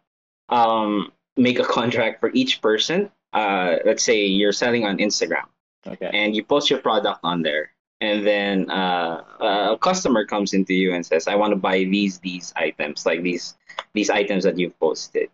um, 0.48 1.12
make 1.36 1.58
a 1.58 1.64
contract 1.64 2.20
for 2.20 2.30
each 2.32 2.62
person, 2.62 3.10
uh, 3.34 3.76
let's 3.84 4.02
say 4.02 4.24
you're 4.26 4.52
selling 4.52 4.86
on 4.86 4.96
Instagram 4.98 5.44
Okay. 5.86 6.10
and 6.12 6.34
you 6.34 6.42
post 6.42 6.70
your 6.70 6.78
product 6.80 7.20
on 7.22 7.42
there, 7.42 7.72
and 8.00 8.26
then 8.26 8.70
uh, 8.70 9.74
a 9.74 9.78
customer 9.78 10.24
comes 10.24 10.54
into 10.54 10.72
you 10.72 10.94
and 10.94 11.04
says, 11.04 11.28
"I 11.28 11.34
want 11.34 11.52
to 11.52 11.56
buy 11.60 11.84
these 11.84 12.18
these 12.20 12.52
items, 12.56 13.04
like 13.04 13.22
these 13.22 13.58
these 13.92 14.08
items 14.08 14.44
that 14.44 14.58
you've 14.58 14.78
posted." 14.80 15.28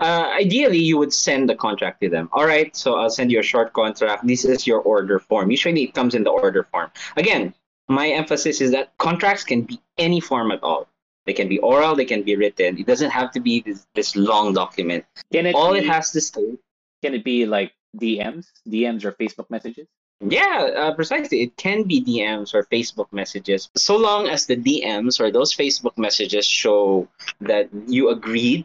Uh, 0.00 0.28
ideally, 0.34 0.78
you 0.78 0.98
would 0.98 1.12
send 1.12 1.48
the 1.48 1.54
contract 1.54 2.00
to 2.00 2.08
them. 2.08 2.28
All 2.32 2.46
right, 2.46 2.74
so 2.74 2.96
I'll 2.96 3.10
send 3.10 3.30
you 3.30 3.38
a 3.38 3.42
short 3.42 3.72
contract. 3.72 4.26
This 4.26 4.44
is 4.44 4.66
your 4.66 4.80
order 4.80 5.18
form. 5.18 5.50
Usually, 5.50 5.84
it 5.84 5.94
comes 5.94 6.14
in 6.14 6.24
the 6.24 6.30
order 6.30 6.64
form. 6.64 6.90
Again, 7.16 7.54
my 7.88 8.08
emphasis 8.08 8.60
is 8.60 8.72
that 8.72 8.96
contracts 8.98 9.44
can 9.44 9.62
be 9.62 9.80
any 9.98 10.20
form 10.20 10.50
at 10.50 10.62
all. 10.62 10.88
They 11.26 11.32
can 11.32 11.48
be 11.48 11.58
oral, 11.58 11.94
they 11.94 12.04
can 12.04 12.22
be 12.22 12.36
written. 12.36 12.78
It 12.78 12.86
doesn't 12.86 13.10
have 13.10 13.30
to 13.32 13.40
be 13.40 13.60
this, 13.60 13.86
this 13.94 14.14
long 14.16 14.52
document. 14.52 15.04
Can 15.32 15.46
it 15.46 15.54
All 15.54 15.72
be, 15.72 15.78
it 15.78 15.86
has 15.86 16.10
to 16.12 16.20
say, 16.20 16.58
can 17.02 17.14
it 17.14 17.24
be 17.24 17.46
like 17.46 17.72
DMs? 17.96 18.46
DMs 18.68 19.04
or 19.04 19.12
Facebook 19.12 19.48
messages? 19.48 19.86
yeah, 20.20 20.70
uh, 20.76 20.94
precisely. 20.94 21.42
It 21.42 21.56
can 21.56 21.84
be 21.84 22.02
DMs 22.02 22.54
or 22.54 22.64
Facebook 22.64 23.12
messages, 23.12 23.70
so 23.76 23.96
long 23.96 24.28
as 24.28 24.46
the 24.46 24.56
DMs 24.56 25.20
or 25.20 25.30
those 25.30 25.54
Facebook 25.54 25.96
messages 25.98 26.46
show 26.46 27.08
that 27.40 27.68
you 27.86 28.10
agreed 28.10 28.64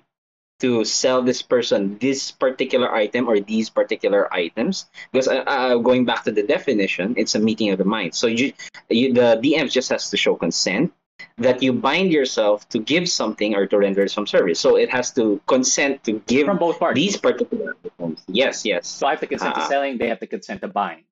to 0.60 0.84
sell 0.84 1.22
this 1.22 1.42
person 1.42 1.98
this 2.00 2.32
particular 2.32 2.94
item 2.94 3.28
or 3.28 3.40
these 3.40 3.70
particular 3.70 4.32
items. 4.34 4.86
Because 5.12 5.28
uh, 5.28 5.44
uh, 5.48 5.76
going 5.78 6.06
back 6.06 6.24
to 6.26 6.32
the 6.32 6.44
definition, 6.44 7.16
it's 7.18 7.36
a 7.36 7.40
meeting 7.40 7.70
of 7.72 7.78
the 7.78 7.86
minds. 7.86 8.18
So 8.18 8.28
you, 8.28 8.54
you, 8.90 9.14
the 9.14 9.40
dm 9.42 9.72
just 9.72 9.90
has 9.90 10.10
to 10.10 10.18
show 10.18 10.36
consent 10.36 10.94
that 11.38 11.64
you 11.64 11.72
bind 11.74 12.12
yourself 12.12 12.68
to 12.70 12.80
give 12.80 13.08
something 13.08 13.56
or 13.56 13.68
to 13.68 13.78
render 13.78 14.08
some 14.08 14.28
service. 14.28 14.60
So 14.60 14.76
it 14.76 14.90
has 14.90 15.12
to 15.14 15.40
consent 15.48 16.04
to 16.06 16.20
give 16.28 16.46
From 16.46 16.58
both 16.60 16.80
parties. 16.80 17.14
these 17.14 17.18
particular 17.18 17.76
items. 17.84 18.24
Yes, 18.28 18.66
yes. 18.66 18.88
So 18.88 19.08
I 19.08 19.12
have 19.12 19.20
to 19.22 19.28
consent 19.28 19.56
to 19.56 19.62
Ah. 19.62 19.68
selling, 19.68 19.98
they 19.98 20.08
have 20.08 20.20
to 20.20 20.28
consent 20.28 20.62
to 20.62 20.68
buying. 20.68 21.04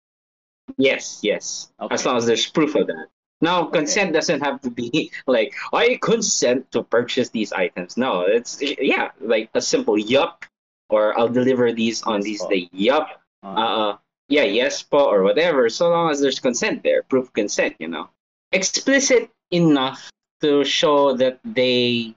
Yes, 0.78 1.20
yes. 1.24 1.72
Okay. 1.80 1.94
As 1.94 2.06
long 2.06 2.18
as 2.18 2.26
there's 2.26 2.46
proof 2.46 2.76
of 2.76 2.88
that. 2.88 3.08
Now, 3.42 3.66
consent 3.66 4.14
doesn't 4.14 4.42
have 4.42 4.62
to 4.62 4.70
be 4.70 5.12
like 5.28 5.54
I 5.74 6.00
consent 6.02 6.72
to 6.72 6.84
purchase 6.84 7.30
these 7.30 7.54
items. 7.54 7.98
No, 7.98 8.22
it's 8.22 8.62
yeah, 8.62 9.12
like 9.22 9.50
a 9.54 9.62
simple 9.62 9.98
yup, 9.98 10.46
or 10.90 11.18
I'll 11.20 11.30
deliver 11.30 11.72
these 11.72 12.02
on 12.04 12.22
Yes, 12.22 12.24
these 12.24 12.42
po. 12.42 12.50
day. 12.50 12.70
Yup. 12.72 13.22
Uh, 13.44 13.48
Uh, 13.48 13.98
yeah, 14.30 14.44
yes, 14.44 14.84
po, 14.84 15.06
or 15.06 15.24
whatever. 15.24 15.70
So 15.70 15.90
long 15.90 16.12
as 16.12 16.20
there's 16.20 16.40
consent 16.40 16.84
there, 16.84 17.04
proof 17.04 17.30
of 17.30 17.34
consent. 17.34 17.76
You 17.80 17.88
know, 17.88 18.10
explicit 18.52 19.30
enough 19.52 20.12
to 20.42 20.66
show 20.66 21.14
that 21.18 21.40
they 21.46 22.14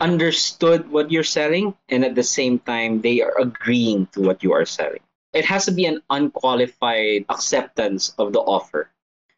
understood 0.00 0.90
what 0.90 1.10
you're 1.12 1.24
selling, 1.24 1.74
and 1.88 2.04
at 2.04 2.14
the 2.14 2.24
same 2.24 2.58
time 2.60 3.00
they 3.00 3.20
are 3.22 3.36
agreeing 3.38 4.06
to 4.12 4.20
what 4.20 4.42
you 4.42 4.52
are 4.52 4.66
selling 4.66 5.00
it 5.36 5.44
has 5.44 5.66
to 5.66 5.72
be 5.72 5.84
an 5.84 6.00
unqualified 6.08 7.24
acceptance 7.28 8.14
of 8.18 8.32
the 8.32 8.40
offer. 8.40 8.88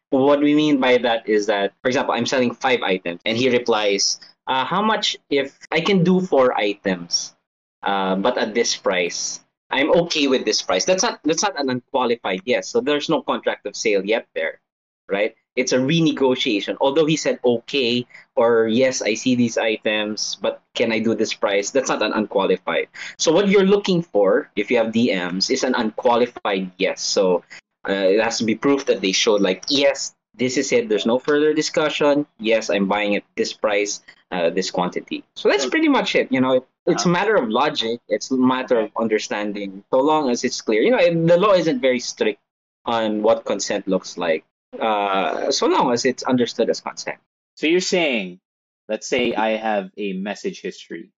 What 0.09 0.41
we 0.41 0.55
mean 0.55 0.79
by 0.79 0.97
that 0.97 1.29
is 1.29 1.45
that, 1.47 1.73
for 1.81 1.89
example, 1.89 2.13
I'm 2.13 2.25
selling 2.25 2.53
five 2.53 2.81
items, 2.81 3.21
and 3.25 3.37
he 3.37 3.49
replies, 3.49 4.19
uh, 4.47 4.65
"How 4.65 4.81
much 4.81 5.17
if 5.29 5.57
I 5.71 5.81
can 5.81 6.03
do 6.03 6.19
four 6.21 6.57
items, 6.57 7.35
uh, 7.83 8.15
but 8.15 8.37
at 8.37 8.53
this 8.53 8.75
price? 8.75 9.41
I'm 9.69 9.91
okay 10.09 10.25
with 10.25 10.45
this 10.45 10.61
price." 10.65 10.85
That's 10.85 11.03
not 11.03 11.21
that's 11.23 11.43
not 11.43 11.59
an 11.61 11.69
unqualified 11.69 12.41
yes. 12.45 12.69
So 12.69 12.81
there's 12.81 13.09
no 13.09 13.21
contract 13.21 13.67
of 13.69 13.75
sale 13.77 14.01
yet 14.03 14.25
there, 14.33 14.61
right? 15.07 15.35
It's 15.55 15.73
a 15.73 15.77
renegotiation. 15.77 16.77
Although 16.81 17.05
he 17.05 17.17
said 17.17 17.37
okay 17.43 18.07
or 18.35 18.67
yes, 18.67 19.01
I 19.01 19.13
see 19.13 19.35
these 19.35 19.57
items, 19.57 20.39
but 20.41 20.63
can 20.73 20.91
I 20.91 20.99
do 20.99 21.13
this 21.13 21.33
price? 21.33 21.69
That's 21.69 21.89
not 21.89 22.01
an 22.01 22.13
unqualified. 22.13 22.87
So 23.17 23.31
what 23.31 23.49
you're 23.49 23.67
looking 23.67 24.01
for, 24.01 24.49
if 24.55 24.71
you 24.71 24.77
have 24.77 24.95
DMs, 24.95 25.51
is 25.51 25.63
an 25.63 25.75
unqualified 25.75 26.71
yes. 26.77 27.01
So 27.01 27.43
uh, 27.89 27.93
it 28.13 28.21
has 28.21 28.37
to 28.37 28.45
be 28.45 28.55
proof 28.55 28.85
that 28.85 29.01
they 29.01 29.11
showed 29.11 29.41
like 29.41 29.65
yes, 29.69 30.15
this 30.35 30.57
is 30.57 30.71
it. 30.71 30.87
There's 30.89 31.05
no 31.05 31.19
further 31.19 31.53
discussion. 31.53 32.25
Yes, 32.39 32.69
I'm 32.69 32.87
buying 32.87 33.15
at 33.15 33.23
this 33.35 33.51
price, 33.51 34.01
uh, 34.31 34.49
this 34.51 34.71
quantity. 34.71 35.23
So 35.35 35.49
that's 35.49 35.65
pretty 35.65 35.89
much 35.89 36.15
it. 36.15 36.31
You 36.31 36.41
know, 36.41 36.65
it's 36.85 37.05
a 37.05 37.09
matter 37.09 37.35
of 37.35 37.49
logic. 37.49 37.99
It's 38.07 38.31
a 38.31 38.37
matter 38.37 38.79
of 38.79 38.91
understanding. 38.97 39.83
So 39.91 39.99
long 39.99 40.29
as 40.29 40.43
it's 40.43 40.61
clear, 40.61 40.81
you 40.81 40.91
know, 40.91 41.25
the 41.25 41.37
law 41.37 41.53
isn't 41.53 41.81
very 41.81 41.99
strict 41.99 42.39
on 42.85 43.21
what 43.21 43.45
consent 43.45 43.87
looks 43.87 44.17
like. 44.17 44.45
Uh, 44.79 45.51
so 45.51 45.67
long 45.67 45.91
as 45.91 46.05
it's 46.05 46.23
understood 46.23 46.69
as 46.69 46.79
consent. 46.79 47.17
So 47.55 47.67
you're 47.67 47.81
saying, 47.81 48.39
let's 48.87 49.07
say 49.07 49.33
I 49.33 49.57
have 49.57 49.91
a 49.97 50.13
message 50.13 50.61
history 50.61 51.11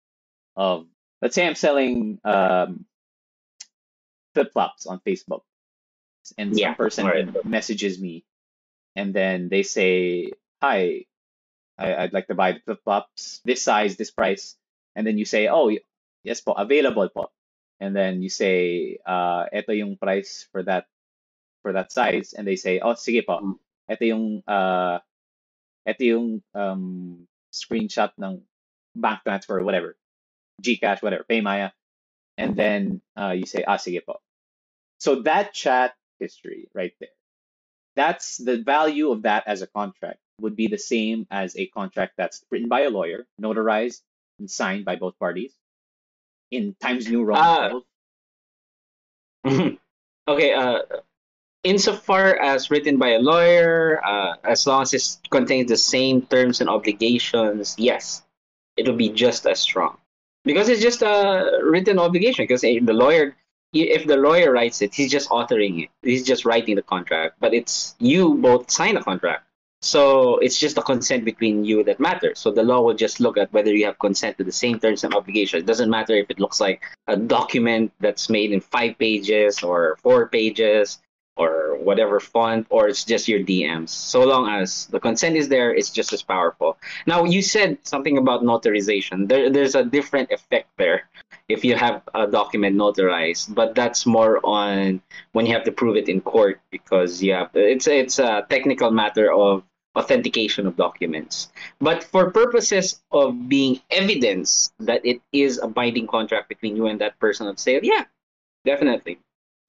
of, 0.56 0.86
let's 1.22 1.36
say 1.36 1.46
I'm 1.46 1.56
selling 1.56 2.20
um, 2.24 2.86
flip 4.34 4.54
flops 4.54 4.86
on 4.86 5.02
Facebook, 5.06 5.42
and 6.38 6.56
some 6.56 6.64
Yeah, 6.64 6.76
person 6.76 7.06
right. 7.06 7.26
messages 7.44 8.00
me, 8.00 8.26
and 8.96 9.14
then 9.14 9.50
they 9.50 9.64
say, 9.64 10.32
"Hi, 10.62 11.06
I, 11.78 11.96
I'd 12.08 12.14
like 12.14 12.28
to 12.28 12.36
buy 12.36 12.54
the 12.54 12.62
flip 12.66 12.82
flops, 12.84 13.42
this 13.46 13.64
size, 13.64 13.98
this 13.98 14.12
price," 14.12 14.56
and 14.96 15.08
then 15.08 15.18
you 15.18 15.26
say, 15.26 15.48
"Oh, 15.48 15.72
yes 16.24 16.42
po, 16.42 16.54
available 16.54 17.10
po," 17.10 17.32
and 17.80 17.96
then 17.96 18.22
you 18.22 18.30
say, 18.30 18.98
uh, 19.06 19.46
"Ito 19.54 19.74
yung 19.74 19.98
price 19.98 20.48
for 20.52 20.64
that 20.64 20.88
for 21.64 21.74
that 21.74 21.92
size," 21.92 22.34
and 22.34 22.48
they 22.48 22.58
say, 22.58 22.80
"Oh, 22.80 22.96
sige 22.96 23.26
po, 23.26 23.44
ito 23.90 24.04
yung 24.06 24.44
uh, 24.48 25.00
ito 25.88 26.04
yung 26.06 26.28
um, 26.56 27.28
screenshot 27.54 28.12
ng 28.20 28.42
bank 28.96 29.24
transfer, 29.24 29.62
whatever, 29.64 29.98
GCash, 30.62 31.02
whatever, 31.04 31.26
Paymaya," 31.30 31.72
and 32.38 32.56
then 32.56 33.02
uh, 33.18 33.34
you 33.36 33.46
say, 33.46 33.64
"Ah, 33.68 33.78
sige 33.82 34.02
po." 34.06 34.22
So 35.00 35.24
that 35.28 35.54
chat 35.54 35.96
history 36.20 36.68
right 36.74 36.94
there, 37.00 37.10
that's 37.96 38.38
the 38.38 38.58
value 38.58 39.12
of 39.12 39.24
that 39.24 39.44
as 39.48 39.62
a 39.62 39.68
contract 39.68 40.20
would 40.42 40.56
be 40.56 40.68
the 40.68 40.78
same 40.78 41.28
as 41.32 41.56
a 41.58 41.68
contract 41.68 42.14
that's 42.18 42.44
written 42.50 42.70
by 42.70 42.82
a 42.82 42.90
lawyer, 42.90 43.28
notarized 43.42 44.02
and 44.40 44.50
signed 44.50 44.86
by 44.86 44.96
both 44.96 45.18
parties 45.20 45.54
in 46.52 46.76
Times 46.82 47.08
New 47.08 47.24
Roman 47.24 47.84
Uh, 49.46 49.70
okay. 50.28 50.54
Uh, 50.54 50.80
insofar 51.64 52.36
as 52.36 52.72
written 52.72 52.98
by 52.98 53.10
a 53.10 53.20
lawyer, 53.20 54.02
uh, 54.06 54.36
as 54.44 54.66
long 54.66 54.82
as 54.82 54.94
it 54.94 55.30
contains 55.30 55.70
the 55.70 55.78
same 55.78 56.22
terms 56.24 56.62
and 56.62 56.70
obligations, 56.70 57.76
yes, 57.78 58.24
it'll 58.78 58.96
be 58.96 59.10
just 59.10 59.46
as 59.46 59.60
strong 59.60 59.98
because 60.46 60.70
it's 60.70 60.82
just 60.82 61.02
a 61.02 61.60
written 61.64 62.00
obligation. 62.00 62.44
Because 62.44 62.62
the 62.62 62.80
lawyer, 62.80 63.36
if 63.74 64.08
the 64.08 64.18
lawyer 64.18 64.52
writes 64.52 64.82
it, 64.82 64.94
he's 64.94 65.12
just 65.12 65.30
authoring 65.30 65.84
it. 65.84 65.90
He's 66.02 66.24
just 66.24 66.46
writing 66.46 66.76
the 66.76 66.82
contract, 66.82 67.36
but 67.40 67.54
it's 67.54 67.96
you 68.00 68.36
both 68.36 68.72
sign 68.72 68.98
a 68.98 69.04
contract. 69.04 69.46
So 69.82 70.38
it's 70.40 70.60
just 70.60 70.76
the 70.76 70.82
consent 70.82 71.24
between 71.24 71.64
you 71.64 71.84
that 71.86 72.00
matters. 72.00 72.40
So 72.40 72.52
the 72.52 72.64
law 72.64 72.82
will 72.82 72.96
just 72.96 73.22
look 73.22 73.38
at 73.38 73.54
whether 73.54 73.74
you 73.74 73.86
have 73.86 73.98
consent 73.98 74.38
to 74.38 74.44
the 74.44 74.52
same 74.52 74.80
terms 74.80 75.06
and 75.06 75.14
obligations. 75.14 75.64
It 75.64 75.68
doesn't 75.68 75.90
matter 75.90 76.16
if 76.16 76.30
it 76.30 76.40
looks 76.40 76.60
like 76.60 76.84
a 77.08 77.16
document 77.16 77.94
that's 78.02 78.30
made 78.30 78.52
in 78.52 78.60
five 78.60 78.98
pages 78.98 79.64
or 79.64 79.98
four 80.02 80.28
pages 80.28 81.00
or 81.38 81.78
whatever 81.78 82.20
font, 82.20 82.68
or 82.70 82.90
it's 82.90 83.06
just 83.06 83.30
your 83.30 83.40
DMs. 83.40 83.88
So 83.88 84.26
long 84.26 84.50
as 84.50 84.88
the 84.88 85.00
consent 85.00 85.38
is 85.38 85.48
there, 85.48 85.74
it's 85.74 85.90
just 85.90 86.12
as 86.12 86.22
powerful. 86.22 86.78
Now 87.08 87.24
you 87.24 87.42
said 87.42 87.78
something 87.84 88.18
about 88.18 88.44
notarization. 88.44 89.30
There, 89.30 89.50
there's 89.50 89.76
a 89.76 89.86
different 89.86 90.32
effect 90.32 90.68
there 90.76 91.08
if 91.50 91.66
you 91.66 91.76
have 91.76 92.04
a 92.14 92.28
document 92.28 92.78
notarized, 92.78 93.54
but 93.54 93.74
that's 93.74 94.06
more 94.06 94.40
on 94.46 95.02
when 95.34 95.46
you 95.46 95.54
have 95.54 95.64
to 95.66 95.72
prove 95.72 95.98
it 95.98 96.08
in 96.08 96.22
court 96.22 96.62
because 96.72 97.22
have 97.24 97.50
it's 97.56 97.88
it's 97.88 98.20
a 98.20 98.46
technical 98.50 98.92
matter 98.92 99.34
of 99.34 99.64
authentication 99.98 100.68
of 100.68 100.78
documents. 100.78 101.50
But 101.82 102.04
for 102.04 102.32
purposes 102.32 103.02
of 103.12 103.50
being 103.50 103.82
evidence 103.90 104.72
that 104.80 105.04
it 105.04 105.22
is 105.34 105.58
a 105.58 105.68
binding 105.68 106.08
contract 106.08 106.48
between 106.48 106.78
you 106.78 106.86
and 106.86 107.02
that 107.02 107.20
person 107.20 107.48
of 107.48 107.60
sale, 107.60 107.82
yeah, 107.84 108.06
definitely. 108.64 109.20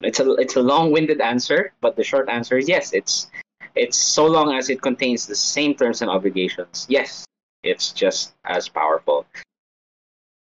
It's 0.01 0.19
a 0.19 0.33
it's 0.35 0.55
a 0.55 0.61
long-winded 0.61 1.19
answer, 1.19 1.73
but 1.81 1.95
the 1.95 2.03
short 2.03 2.29
answer 2.29 2.57
is 2.57 2.69
yes. 2.69 2.93
It's 2.93 3.29
it's 3.75 3.97
so 3.97 4.25
long 4.25 4.53
as 4.53 4.69
it 4.69 4.81
contains 4.81 5.25
the 5.25 5.35
same 5.35 5.73
terms 5.73 6.01
and 6.01 6.11
obligations. 6.11 6.85
Yes, 6.89 7.25
it's 7.63 7.91
just 7.91 8.33
as 8.45 8.69
powerful. 8.69 9.25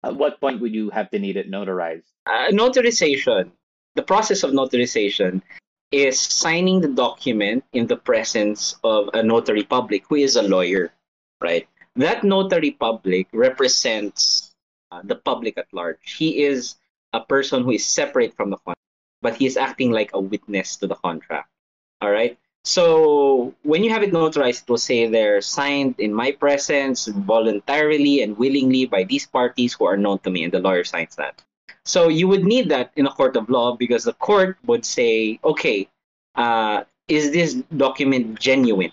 At 0.07 0.15
what 0.15 0.41
point 0.41 0.61
would 0.61 0.73
you 0.73 0.89
have 0.91 1.11
to 1.11 1.19
need 1.19 1.37
it 1.37 1.51
notarized? 1.51 2.07
Uh, 2.27 2.55
notarization. 2.55 3.51
The 3.97 4.03
process 4.03 4.45
of 4.45 4.53
notarization 4.53 5.43
is 5.91 6.21
signing 6.21 6.81
the 6.81 6.95
document 6.95 7.65
in 7.73 7.89
the 7.89 7.97
presence 7.97 8.77
of 8.85 9.11
a 9.15 9.23
notary 9.23 9.65
public 9.65 10.07
who 10.09 10.15
is 10.15 10.37
a 10.37 10.43
lawyer, 10.43 10.93
right? 11.41 11.67
That 11.97 12.23
notary 12.23 12.71
public 12.71 13.27
represents 13.33 14.55
uh, 14.93 15.01
the 15.03 15.17
public 15.17 15.59
at 15.59 15.67
large. 15.73 16.15
He 16.15 16.45
is 16.45 16.77
a 17.13 17.21
person 17.21 17.65
who 17.65 17.73
is 17.73 17.85
separate 17.85 18.37
from 18.37 18.51
the 18.51 18.59
contract, 18.59 18.87
but 19.23 19.35
he 19.35 19.47
is 19.47 19.57
acting 19.57 19.91
like 19.91 20.11
a 20.15 20.21
witness 20.21 20.77
to 20.77 20.87
the 20.87 20.95
contract. 20.95 21.49
All 22.01 22.13
right. 22.13 22.39
So 22.67 23.55
when 23.63 23.85
you 23.85 23.91
have 23.91 24.03
it 24.03 24.11
notarized, 24.13 24.65
it 24.65 24.69
will 24.69 24.77
say 24.77 25.07
they're 25.07 25.41
signed 25.41 25.95
in 26.01 26.13
my 26.13 26.33
presence 26.33 27.07
voluntarily 27.07 28.23
and 28.23 28.37
willingly 28.37 28.87
by 28.87 29.05
these 29.05 29.25
parties 29.25 29.75
who 29.75 29.85
are 29.87 29.97
known 29.97 30.19
to 30.27 30.31
me, 30.31 30.43
and 30.43 30.53
the 30.53 30.59
lawyer 30.59 30.83
signs 30.83 31.15
that. 31.15 31.41
So 31.85 32.09
you 32.09 32.27
would 32.27 32.45
need 32.45 32.69
that 32.71 32.91
in 32.97 33.07
a 33.07 33.11
court 33.11 33.37
of 33.37 33.49
law 33.49 33.77
because 33.77 34.03
the 34.03 34.15
court 34.15 34.59
would 34.67 34.85
say, 34.85 35.39
okay, 35.45 35.87
uh, 36.35 36.83
is 37.07 37.31
this 37.31 37.55
document 37.77 38.41
genuine, 38.41 38.91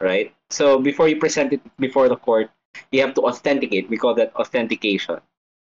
right? 0.00 0.32
So 0.50 0.78
before 0.78 1.08
you 1.08 1.18
present 1.18 1.52
it 1.52 1.60
before 1.76 2.08
the 2.08 2.16
court, 2.16 2.52
you 2.92 3.00
have 3.00 3.14
to 3.14 3.22
authenticate. 3.22 3.90
We 3.90 3.98
call 3.98 4.14
that 4.14 4.32
authentication. 4.36 5.18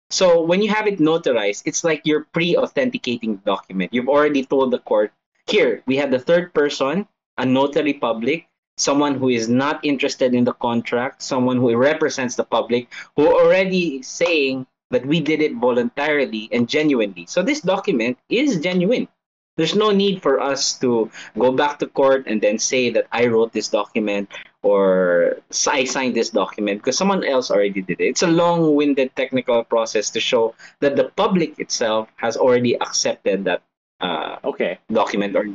So 0.10 0.42
when 0.42 0.62
you 0.62 0.70
have 0.70 0.88
it 0.88 1.00
notarized, 1.00 1.64
it's 1.66 1.84
like 1.84 2.04
you're 2.06 2.24
pre-authenticating 2.32 3.36
the 3.36 3.44
document. 3.44 3.94
You've 3.94 4.08
already 4.08 4.46
told 4.46 4.72
the 4.72 4.80
court, 4.80 5.12
here 5.46 5.84
we 5.86 5.98
have 5.98 6.10
the 6.10 6.20
third 6.20 6.54
person, 6.54 7.06
a 7.38 7.46
notary 7.46 7.94
public, 7.94 8.48
someone 8.78 9.16
who 9.16 9.30
is 9.30 9.50
not 9.50 9.84
interested 9.84 10.34
in 10.34 10.44
the 10.44 10.54
contract, 10.54 11.22
someone 11.22 11.58
who 11.58 11.76
represents 11.76 12.36
the 12.36 12.44
public, 12.44 12.88
who 13.16 13.28
already 13.28 14.02
saying 14.02 14.66
that 14.92 15.06
we 15.06 15.20
did 15.20 15.42
it 15.42 15.56
voluntarily 15.56 16.50
and 16.52 16.70
genuinely. 16.70 17.26
So 17.26 17.42
this 17.42 17.62
document 17.62 18.18
is 18.30 18.60
genuine. 18.60 19.08
There's 19.56 19.76
no 19.76 19.92
need 19.92 20.22
for 20.22 20.40
us 20.40 20.80
to 20.80 21.12
go 21.38 21.52
back 21.52 21.78
to 21.80 21.88
court 21.88 22.26
and 22.26 22.42
then 22.42 22.58
say 22.58 22.90
that 22.90 23.06
I 23.12 23.28
wrote 23.28 23.54
this 23.54 23.70
document 23.70 24.30
or 24.64 25.38
I 25.68 25.84
signed 25.84 26.16
this 26.16 26.32
document 26.32 26.82
because 26.82 26.98
someone 26.98 27.24
else 27.24 27.52
already 27.52 27.82
did 27.82 28.02
it. 28.02 28.18
It's 28.18 28.24
a 28.24 28.28
long 28.28 28.74
winded 28.74 29.16
technical 29.16 29.64
process 29.64 30.10
to 30.12 30.20
show 30.20 30.56
that 30.80 30.96
the 30.96 31.10
public 31.16 31.60
itself 31.60 32.10
has 32.16 32.36
already 32.36 32.80
accepted 32.82 33.46
that 33.46 33.62
uh, 34.04 34.40
Okay, 34.44 34.80
document 34.92 35.36
or 35.36 35.46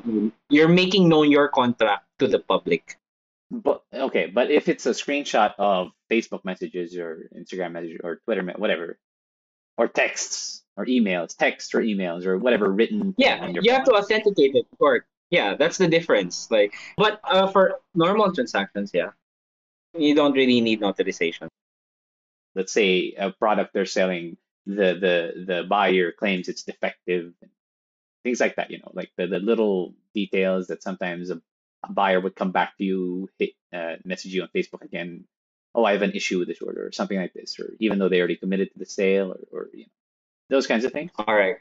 you're 0.48 0.68
making 0.72 1.08
known 1.08 1.30
your 1.30 1.48
contract 1.48 2.04
to 2.18 2.26
the 2.26 2.38
public. 2.40 2.96
but 3.50 3.84
okay, 3.92 4.26
but 4.26 4.50
if 4.50 4.68
it's 4.68 4.86
a 4.86 4.90
screenshot 4.96 5.54
of 5.58 5.92
Facebook 6.10 6.44
messages 6.44 6.96
or 6.96 7.28
Instagram 7.36 7.72
messages 7.72 8.00
or 8.04 8.16
Twitter, 8.24 8.42
whatever, 8.56 8.98
or 9.76 9.88
texts 9.88 10.64
or 10.76 10.86
emails, 10.86 11.36
text 11.36 11.74
or 11.74 11.80
emails 11.82 12.24
or 12.26 12.38
whatever 12.38 12.70
written 12.70 13.14
Yeah, 13.18 13.46
you 13.48 13.72
have 13.72 13.84
to 13.84 13.92
authenticate 13.92 14.54
it 14.54 14.66
court. 14.78 15.06
Yeah, 15.30 15.56
that's 15.60 15.76
the 15.76 15.88
difference. 15.88 16.50
Like, 16.50 16.72
but 16.96 17.20
uh, 17.24 17.48
for 17.52 17.80
normal 17.94 18.32
transactions, 18.32 18.90
yeah, 18.94 19.10
you 19.96 20.14
don't 20.14 20.32
really 20.32 20.60
need 20.60 20.80
notarization. 20.80 21.48
let's 22.54 22.72
say 22.72 23.14
a 23.18 23.30
product 23.30 23.72
they're 23.72 23.86
selling 23.86 24.36
the 24.66 24.94
the 25.04 25.16
the 25.46 25.58
buyer 25.68 26.12
claims 26.12 26.48
it's 26.48 26.62
defective 26.64 27.32
things 28.28 28.40
like 28.40 28.56
that 28.56 28.70
you 28.70 28.78
know 28.78 28.90
like 28.92 29.10
the, 29.16 29.26
the 29.26 29.38
little 29.38 29.94
details 30.14 30.66
that 30.66 30.82
sometimes 30.82 31.30
a, 31.30 31.40
a 31.88 31.92
buyer 31.92 32.20
would 32.20 32.36
come 32.36 32.52
back 32.52 32.76
to 32.76 32.84
you 32.84 33.28
hit, 33.38 33.52
uh, 33.72 33.94
message 34.04 34.34
you 34.34 34.42
on 34.42 34.50
facebook 34.54 34.82
again 34.82 35.24
oh 35.74 35.84
i 35.84 35.92
have 35.92 36.02
an 36.02 36.12
issue 36.12 36.38
with 36.38 36.48
this 36.48 36.60
order 36.60 36.86
or 36.86 36.92
something 36.92 37.18
like 37.18 37.32
this 37.32 37.58
or 37.58 37.72
even 37.80 37.98
though 37.98 38.10
they 38.10 38.18
already 38.18 38.36
committed 38.36 38.70
to 38.72 38.78
the 38.78 38.86
sale 38.86 39.32
or, 39.32 39.40
or 39.52 39.68
you 39.72 39.86
know 39.86 39.96
those 40.50 40.66
kinds 40.66 40.84
of 40.84 40.92
things 40.92 41.10
All 41.18 41.34
right. 41.34 41.56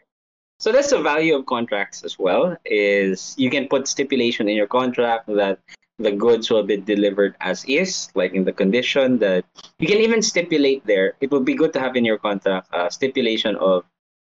So 0.59 0.71
that's 0.71 0.89
the 0.89 1.01
value 1.01 1.36
of 1.36 1.45
contracts 1.45 2.03
as 2.03 2.17
well. 2.17 2.57
Is 2.65 3.36
you 3.38 3.50
can 3.50 3.67
put 3.67 3.88
stipulation 3.88 4.50
in 4.50 4.55
your 4.55 4.67
contract 4.67 5.27
that 5.27 5.59
the 6.00 6.12
goods 6.12 6.50
will 6.50 6.63
be 6.63 6.77
delivered 6.77 7.36
as 7.41 7.63
is, 7.65 8.09
like 8.15 8.33
in 8.33 8.43
the 8.43 8.53
condition 8.53 9.19
that 9.19 9.45
you 9.77 9.88
can 9.88 9.97
even 9.97 10.21
stipulate 10.21 10.86
there. 10.86 11.13
It 11.21 11.31
would 11.31 11.45
be 11.45 11.53
good 11.53 11.74
to 11.74 11.79
have 11.79 11.95
in 11.95 12.05
your 12.05 12.17
contract 12.17 12.69
a 12.74 12.89
stipulation 12.89 13.55
of 13.55 13.86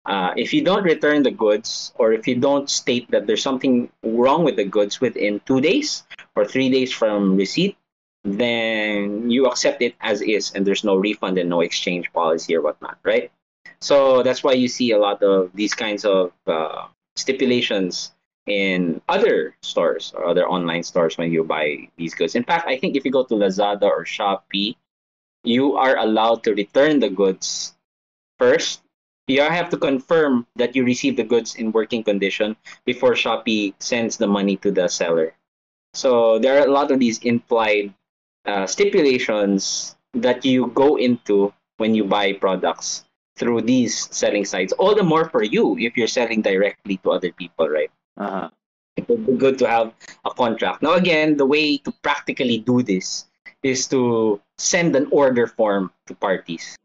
uh, 0.08 0.32
if 0.36 0.54
you 0.54 0.64
don't 0.64 0.84
return 0.84 1.22
the 1.22 1.30
goods 1.30 1.92
or 1.96 2.12
if 2.12 2.26
you 2.26 2.34
don't 2.34 2.70
state 2.70 3.10
that 3.10 3.26
there's 3.26 3.42
something 3.42 3.92
wrong 4.02 4.42
with 4.42 4.56
the 4.56 4.64
goods 4.64 5.02
within 5.02 5.38
two 5.44 5.60
days 5.60 6.02
or 6.34 6.46
three 6.46 6.70
days 6.70 6.90
from 6.90 7.36
receipt, 7.36 7.76
then 8.24 9.30
you 9.30 9.44
accept 9.46 9.82
it 9.82 9.94
as 10.00 10.22
is 10.22 10.50
and 10.52 10.66
there's 10.66 10.82
no 10.82 10.96
refund 10.96 11.36
and 11.36 11.50
no 11.50 11.60
exchange 11.60 12.10
policy 12.14 12.56
or 12.56 12.62
whatnot, 12.62 12.96
right? 13.04 13.30
So 13.80 14.22
that's 14.22 14.42
why 14.42 14.52
you 14.52 14.66
see 14.66 14.92
a 14.92 14.98
lot 14.98 15.22
of 15.22 15.50
these 15.52 15.74
kinds 15.74 16.06
of 16.06 16.32
uh, 16.46 16.88
stipulations 17.14 18.12
in 18.46 19.02
other 19.10 19.54
stores 19.60 20.14
or 20.16 20.24
other 20.24 20.48
online 20.48 20.82
stores 20.82 21.18
when 21.18 21.30
you 21.30 21.44
buy 21.44 21.86
these 21.98 22.14
goods. 22.14 22.34
In 22.34 22.44
fact, 22.44 22.66
I 22.66 22.78
think 22.78 22.96
if 22.96 23.04
you 23.04 23.12
go 23.12 23.24
to 23.24 23.34
Lazada 23.34 23.84
or 23.84 24.04
Shopee, 24.04 24.74
you 25.44 25.76
are 25.76 25.98
allowed 25.98 26.44
to 26.44 26.54
return 26.54 26.98
the 26.98 27.10
goods 27.10 27.76
first, 28.38 28.80
you 29.28 29.42
have 29.42 29.68
to 29.70 29.76
confirm 29.76 30.46
that 30.56 30.74
you 30.74 30.84
receive 30.84 31.16
the 31.16 31.24
goods 31.24 31.54
in 31.56 31.72
working 31.72 32.02
condition 32.02 32.56
before 32.84 33.12
Shopee 33.12 33.74
sends 33.78 34.16
the 34.16 34.26
money 34.26 34.56
to 34.56 34.70
the 34.70 34.88
seller. 34.88 35.34
So 35.94 36.38
there 36.38 36.60
are 36.60 36.66
a 36.66 36.70
lot 36.70 36.90
of 36.90 36.98
these 36.98 37.18
implied 37.20 37.94
uh, 38.44 38.66
stipulations 38.66 39.96
that 40.14 40.44
you 40.44 40.68
go 40.68 40.96
into 40.96 41.52
when 41.76 41.94
you 41.94 42.04
buy 42.04 42.32
products 42.32 43.04
through 43.36 43.62
these 43.62 44.08
selling 44.14 44.44
sites. 44.44 44.72
All 44.72 44.94
the 44.94 45.02
more 45.02 45.28
for 45.28 45.42
you 45.42 45.78
if 45.78 45.96
you're 45.96 46.10
selling 46.10 46.42
directly 46.42 46.96
to 47.04 47.12
other 47.12 47.32
people, 47.32 47.68
right? 47.68 47.90
Uh-huh. 48.16 48.50
It 48.96 49.08
would 49.08 49.26
be 49.26 49.36
good 49.36 49.58
to 49.60 49.68
have 49.68 49.94
a 50.24 50.30
contract. 50.30 50.82
Now, 50.82 50.94
again, 50.94 51.36
the 51.36 51.46
way 51.46 51.78
to 51.78 51.92
practically 52.02 52.58
do 52.58 52.82
this 52.82 53.26
is 53.62 53.86
to 53.88 54.40
send 54.58 54.96
an 54.96 55.06
order 55.12 55.46
form 55.46 55.92
to 56.06 56.14
parties, 56.14 56.76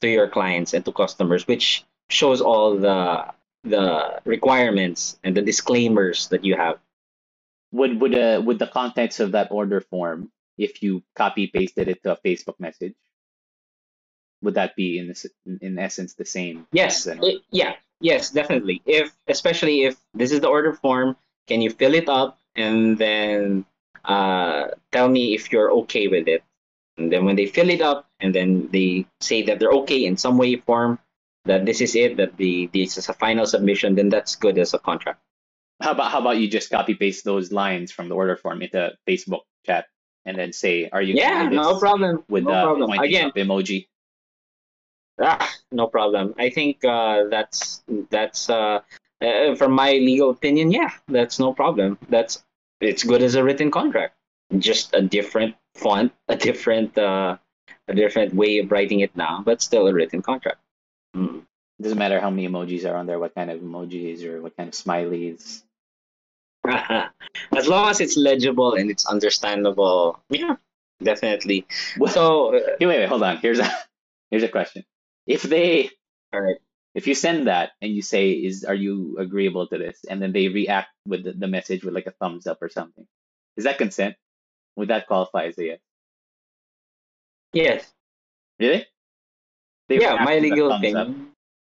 to 0.00 0.08
your 0.08 0.28
clients 0.28 0.74
and 0.74 0.84
to 0.84 0.92
customers, 0.92 1.46
which 1.46 1.84
shows 2.08 2.40
all 2.40 2.76
the 2.76 3.24
the 3.64 4.20
requirements 4.24 5.18
and 5.24 5.36
the 5.36 5.42
disclaimers 5.42 6.28
that 6.28 6.44
you 6.44 6.54
have. 6.56 6.78
Would 7.72 8.00
would 8.00 8.14
uh 8.14 8.42
would 8.44 8.58
the 8.58 8.66
contents 8.68 9.20
of 9.20 9.32
that 9.32 9.50
order 9.50 9.80
form, 9.80 10.30
if 10.58 10.82
you 10.82 11.02
copy 11.16 11.46
pasted 11.48 11.88
it 11.88 12.02
to 12.02 12.12
a 12.12 12.16
Facebook 12.16 12.60
message, 12.60 12.94
would 14.42 14.54
that 14.54 14.76
be 14.76 14.98
in 14.98 15.08
this 15.08 15.26
in 15.60 15.78
essence 15.78 16.14
the 16.14 16.24
same? 16.24 16.66
Yes, 16.72 17.06
it- 17.06 17.42
yeah, 17.50 17.74
yes, 18.00 18.30
definitely. 18.30 18.82
If 18.86 19.12
especially 19.26 19.84
if 19.84 19.96
this 20.12 20.30
is 20.30 20.40
the 20.40 20.48
order 20.48 20.72
form, 20.74 21.16
can 21.48 21.62
you 21.62 21.70
fill 21.70 21.94
it 21.94 22.08
up 22.08 22.38
and 22.54 22.96
then 22.98 23.64
uh, 24.04 24.68
tell 24.92 25.08
me 25.08 25.34
if 25.34 25.50
you're 25.50 25.72
okay 25.82 26.06
with 26.08 26.28
it? 26.28 26.44
And 26.96 27.10
then 27.12 27.24
when 27.24 27.36
they 27.36 27.46
fill 27.46 27.70
it 27.70 27.80
up 27.80 28.06
and 28.20 28.34
then 28.34 28.68
they 28.72 29.06
say 29.20 29.42
that 29.42 29.58
they're 29.58 29.72
okay 29.82 30.04
in 30.04 30.16
some 30.16 30.38
way, 30.38 30.56
form, 30.56 30.98
that 31.44 31.66
this 31.66 31.80
is 31.80 31.94
it, 31.94 32.16
that 32.16 32.36
the 32.36 32.68
this 32.72 32.96
is 32.96 33.08
a 33.08 33.12
final 33.14 33.46
submission, 33.46 33.94
then 33.94 34.08
that's 34.08 34.36
good 34.36 34.58
as 34.58 34.74
a 34.74 34.78
contract. 34.78 35.20
How 35.80 35.92
about 35.92 36.10
how 36.10 36.20
about 36.20 36.38
you 36.38 36.48
just 36.48 36.70
copy 36.70 36.94
paste 36.94 37.24
those 37.24 37.52
lines 37.52 37.90
from 37.92 38.08
the 38.08 38.14
order 38.14 38.36
form 38.36 38.62
into 38.62 38.92
Facebook 39.08 39.42
chat 39.66 39.86
and 40.24 40.38
then 40.38 40.52
say, 40.52 40.88
"Are 40.90 41.02
you 41.02 41.14
Yeah, 41.14 41.48
no 41.48 41.78
problem. 41.78 42.24
with 42.28 42.44
no 42.44 42.52
problem. 42.52 42.88
pointing 42.88 43.08
Again, 43.08 43.26
up 43.26 43.34
emoji? 43.34 43.88
Ah, 45.20 45.52
no 45.70 45.86
problem. 45.86 46.34
I 46.38 46.50
think 46.50 46.84
uh, 46.84 47.24
that's 47.28 47.82
that's 48.10 48.48
uh, 48.48 48.80
uh, 49.20 49.54
from 49.56 49.72
my 49.72 49.92
legal 49.92 50.30
opinion. 50.30 50.70
Yeah, 50.70 50.90
that's 51.08 51.38
no 51.38 51.52
problem. 51.52 51.98
That's 52.08 52.42
it's 52.80 53.04
good 53.04 53.22
as 53.22 53.34
a 53.34 53.44
written 53.44 53.70
contract. 53.70 54.14
Just 54.58 54.94
a 54.94 55.02
different 55.02 55.56
font, 55.74 56.12
a 56.28 56.36
different 56.36 56.96
uh, 56.98 57.38
a 57.88 57.94
different 57.94 58.34
way 58.34 58.58
of 58.58 58.70
writing 58.70 59.00
it 59.00 59.16
down, 59.16 59.44
but 59.44 59.62
still 59.62 59.86
a 59.88 59.92
written 59.92 60.22
contract. 60.22 60.58
Mm. 61.16 61.42
Doesn't 61.80 61.98
matter 61.98 62.20
how 62.20 62.30
many 62.30 62.48
emojis 62.48 62.88
are 62.88 62.96
on 62.96 63.06
there, 63.06 63.18
what 63.18 63.34
kind 63.34 63.50
of 63.50 63.60
emojis 63.60 64.24
or 64.24 64.40
what 64.40 64.56
kind 64.56 64.68
of 64.68 64.74
smileys. 64.74 65.62
as 66.66 67.68
long 67.68 67.90
as 67.90 68.00
it's 68.00 68.16
legible 68.16 68.74
and 68.74 68.90
it's 68.90 69.04
understandable, 69.06 70.20
yeah, 70.30 70.56
definitely. 71.02 71.66
Well, 71.98 72.12
So, 72.12 72.56
uh, 72.56 72.60
wait, 72.80 72.86
wait, 72.86 73.08
hold 73.08 73.22
on. 73.22 73.36
Here's 73.38 73.58
a 73.58 73.70
here's 74.30 74.44
a 74.44 74.48
question. 74.48 74.84
If 75.26 75.42
they 75.42 75.90
all 76.32 76.40
right. 76.40 76.56
if 76.94 77.06
you 77.06 77.14
send 77.14 77.48
that 77.48 77.72
and 77.82 77.92
you 77.92 78.02
say 78.02 78.30
is 78.30 78.64
are 78.64 78.74
you 78.74 79.16
agreeable 79.18 79.66
to 79.68 79.78
this 79.78 80.04
and 80.08 80.22
then 80.22 80.32
they 80.32 80.48
react 80.48 80.88
with 81.06 81.24
the, 81.24 81.32
the 81.32 81.46
message 81.46 81.84
with 81.84 81.94
like 81.94 82.06
a 82.06 82.12
thumbs 82.12 82.46
up 82.46 82.60
or 82.60 82.68
something 82.68 83.06
is 83.56 83.64
that 83.64 83.78
consent 83.78 84.16
would 84.76 84.88
that 84.88 85.06
qualify 85.06 85.44
as 85.46 85.58
a 85.58 85.64
yes 85.64 85.78
Yes. 87.54 87.92
really 88.58 88.86
They 89.88 90.00
yeah, 90.00 90.16
my 90.24 90.38
legal 90.38 90.70
thumbs 90.70 90.94
up. 90.94 91.06
opinion. 91.08 91.30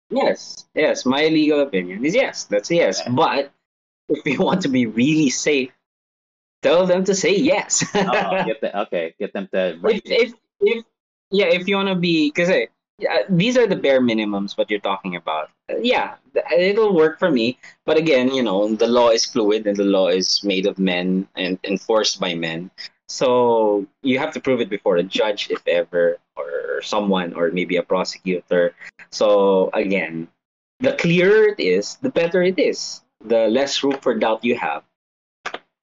Yes, 0.10 0.66
yes, 0.74 1.06
my 1.06 1.28
legal 1.28 1.62
opinion 1.62 2.04
is 2.04 2.16
yes. 2.16 2.46
That's 2.46 2.72
a 2.72 2.76
yes. 2.76 3.02
Okay. 3.02 3.12
But 3.12 3.52
if 4.10 4.26
you 4.26 4.40
want 4.40 4.62
to 4.64 4.70
be 4.70 4.86
really 4.86 5.30
safe, 5.30 5.72
tell 6.64 6.88
them 6.88 7.04
to 7.06 7.14
say 7.14 7.36
yes. 7.36 7.84
oh, 7.94 8.46
get 8.46 8.62
the, 8.62 8.82
okay 8.88 9.14
get 9.20 9.34
them 9.34 9.48
to 9.54 9.78
if, 9.84 10.02
if, 10.06 10.34
if, 10.62 10.86
yeah, 11.30 11.48
if 11.48 11.68
you 11.68 11.76
want 11.76 11.90
to 11.90 11.96
be, 11.96 12.30
because 12.30 12.50
yeah, 13.00 13.24
these 13.30 13.58
are 13.58 13.68
the 13.68 13.76
bare 13.76 14.02
minimums 14.02 14.58
what 14.58 14.70
you're 14.70 14.80
talking 14.80 15.16
about. 15.16 15.50
Yeah, 15.70 16.16
it'll 16.56 16.96
work 16.96 17.20
for 17.20 17.30
me. 17.30 17.58
But 17.86 17.98
again, 17.98 18.34
you 18.34 18.42
know, 18.42 18.74
the 18.74 18.88
law 18.88 19.10
is 19.10 19.26
fluid 19.26 19.68
and 19.68 19.78
the 19.78 19.84
law 19.84 20.08
is 20.08 20.44
made 20.44 20.66
of 20.66 20.80
men 20.80 21.28
and 21.36 21.60
enforced 21.64 22.20
by 22.20 22.34
men. 22.34 22.72
So 23.08 23.86
you 24.02 24.20
have 24.20 24.34
to 24.34 24.42
prove 24.42 24.62
it 24.62 24.70
before 24.70 24.98
a 24.98 25.04
judge, 25.04 25.50
if 25.50 25.66
ever, 25.68 26.18
or 26.36 26.82
someone, 26.82 27.34
or 27.34 27.52
maybe 27.52 27.78
a 27.78 27.84
prosecutor. 27.84 28.74
So 29.12 29.70
again, 29.74 30.28
the 30.80 30.94
clearer 30.94 31.48
it 31.50 31.60
is, 31.60 31.96
the 31.98 32.10
better 32.10 32.42
it 32.44 32.60
is. 32.60 33.02
The 33.24 33.48
less 33.48 33.84
room 33.84 33.98
for 34.02 34.14
doubt 34.14 34.44
you 34.44 34.56
have, 34.56 34.84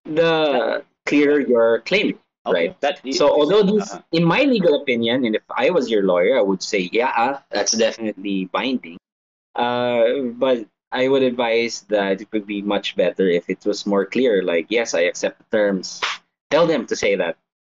the 0.05 0.85
clearer 1.07 1.40
your 1.40 1.81
claim. 1.81 2.18
Okay, 2.46 2.68
right. 2.68 2.80
that 2.80 3.00
So 3.12 3.28
although 3.28 3.62
these, 3.62 3.90
uh-huh. 3.90 4.02
in 4.12 4.24
my 4.24 4.42
legal 4.42 4.80
opinion, 4.80 5.24
and 5.24 5.35
if 5.35 5.42
I 5.50 5.70
was 5.70 5.90
your 5.90 6.02
lawyer, 6.02 6.38
I 6.38 6.42
would 6.42 6.62
say, 6.62 6.90
yeah, 6.92 7.40
that's 7.50 7.72
definitely 7.72 8.46
binding. 8.46 8.98
Uh, 9.54 10.33
but 10.35 10.66
I 10.92 11.09
would 11.09 11.22
advise 11.22 11.83
that 11.88 12.20
it 12.20 12.28
would 12.33 12.46
be 12.46 12.62
much 12.62 12.96
better 12.96 13.28
if 13.28 13.50
it 13.50 13.64
was 13.66 13.87
more 13.87 14.07
clear. 14.07 14.42
Like, 14.42 14.66
yes, 14.68 14.94
I 14.94 15.11
accept 15.11 15.38
the 15.38 15.57
terms. 15.57 16.00
Tell 16.50 16.66
them 16.66 16.87
to 16.87 16.96
say 16.96 17.16
that. 17.16 17.37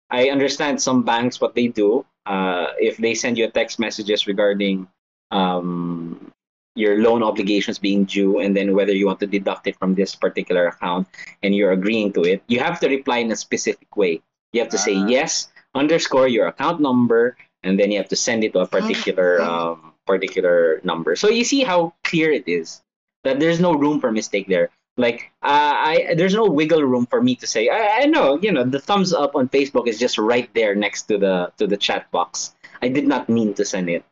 I 0.09 0.29
understand 0.29 0.81
some 0.81 1.03
banks 1.03 1.41
what 1.41 1.55
they 1.55 1.67
do. 1.67 2.05
Uh, 2.25 2.73
if 2.79 2.97
they 2.97 3.13
send 3.13 3.37
you 3.37 3.45
a 3.45 3.51
text 3.51 3.79
messages 3.79 4.27
regarding 4.27 4.87
um, 5.31 6.31
your 6.75 7.01
loan 7.01 7.23
obligations 7.23 7.79
being 7.79 8.03
due, 8.03 8.39
and 8.39 8.55
then 8.55 8.75
whether 8.75 8.91
you 8.91 9.07
want 9.07 9.19
to 9.21 9.27
deduct 9.27 9.67
it 9.67 9.79
from 9.79 9.95
this 9.95 10.15
particular 10.15 10.67
account, 10.67 11.07
and 11.41 11.55
you're 11.55 11.71
agreeing 11.71 12.11
to 12.13 12.23
it, 12.23 12.43
you 12.47 12.59
have 12.59 12.79
to 12.81 12.89
reply 12.89 13.19
in 13.19 13.31
a 13.31 13.35
specific 13.35 13.95
way. 13.95 14.21
You 14.55 14.63
have 14.63 14.71
to 14.71 14.79
say 14.79 14.95
Ah. 14.95 15.03
yes, 15.11 15.51
underscore 15.75 16.31
your 16.31 16.47
account 16.47 16.79
number, 16.79 17.35
and 17.59 17.75
then 17.75 17.91
you 17.91 17.99
have 17.99 18.07
to 18.15 18.15
send 18.15 18.47
it 18.47 18.55
to 18.55 18.63
a 18.63 18.67
particular 18.67 19.43
um, 19.43 19.91
particular 20.07 20.79
number. 20.87 21.19
So 21.19 21.27
you 21.27 21.43
see 21.43 21.61
how 21.67 21.91
clear 22.07 22.31
it 22.31 22.47
is 22.47 22.79
that 23.27 23.39
there's 23.43 23.59
no 23.59 23.75
room 23.75 23.99
for 23.99 24.15
mistake 24.15 24.47
there. 24.47 24.71
Like 24.95 25.27
uh, 25.43 25.75
I, 25.91 26.15
there's 26.15 26.33
no 26.33 26.47
wiggle 26.47 26.79
room 26.87 27.03
for 27.05 27.19
me 27.19 27.35
to 27.43 27.47
say 27.47 27.67
I, 27.67 28.03
I 28.03 28.05
know 28.07 28.39
you 28.39 28.51
know 28.55 28.63
the 28.63 28.79
thumbs 28.79 29.11
up 29.11 29.35
on 29.35 29.51
Facebook 29.51 29.91
is 29.91 29.99
just 29.99 30.15
right 30.17 30.47
there 30.55 30.71
next 30.73 31.11
to 31.11 31.17
the 31.19 31.51
to 31.59 31.67
the 31.67 31.75
chat 31.75 32.07
box. 32.15 32.55
I 32.81 32.87
did 32.87 33.05
not 33.11 33.27
mean 33.27 33.53
to 33.59 33.65
send 33.67 33.89
it. 33.91 34.07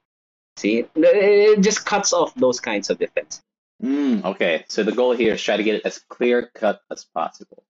See, 0.59 0.83
it 0.95 1.61
just 1.63 1.85
cuts 1.87 2.11
off 2.11 2.35
those 2.35 2.59
kinds 2.59 2.89
of 2.91 2.99
defense. 2.99 3.39
Mm, 3.81 4.23
okay 4.23 4.63
so 4.69 4.83
the 4.83 4.91
goal 4.93 5.11
here 5.15 5.33
is 5.33 5.43
try 5.43 5.57
to 5.57 5.63
get 5.63 5.75
it 5.75 5.83
as 5.83 5.99
clear 6.07 6.47
cut 6.55 6.79
as 6.91 7.03
possible 7.03 7.63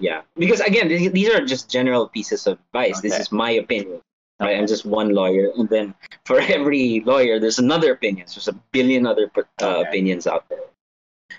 Yeah, 0.00 0.22
because 0.36 0.60
again, 0.60 0.88
these 0.88 1.28
are 1.28 1.44
just 1.44 1.70
general 1.70 2.08
pieces 2.08 2.46
of 2.48 2.58
advice. 2.72 3.00
This 3.02 3.18
is 3.18 3.30
my 3.30 3.50
opinion. 3.60 4.00
Right? 4.40 4.56
I'm 4.56 4.66
just 4.66 4.86
one 4.88 5.12
lawyer, 5.12 5.52
and 5.56 5.68
then 5.68 5.92
for 6.24 6.40
every 6.56 7.02
lawyer, 7.04 7.38
there's 7.38 7.58
another 7.60 7.92
opinion. 7.92 8.24
There's 8.26 8.48
a 8.48 8.56
billion 8.72 9.04
other 9.06 9.30
uh, 9.36 9.42
Okay. 9.60 9.88
opinions 9.88 10.26
out 10.26 10.48
there. 10.48 10.64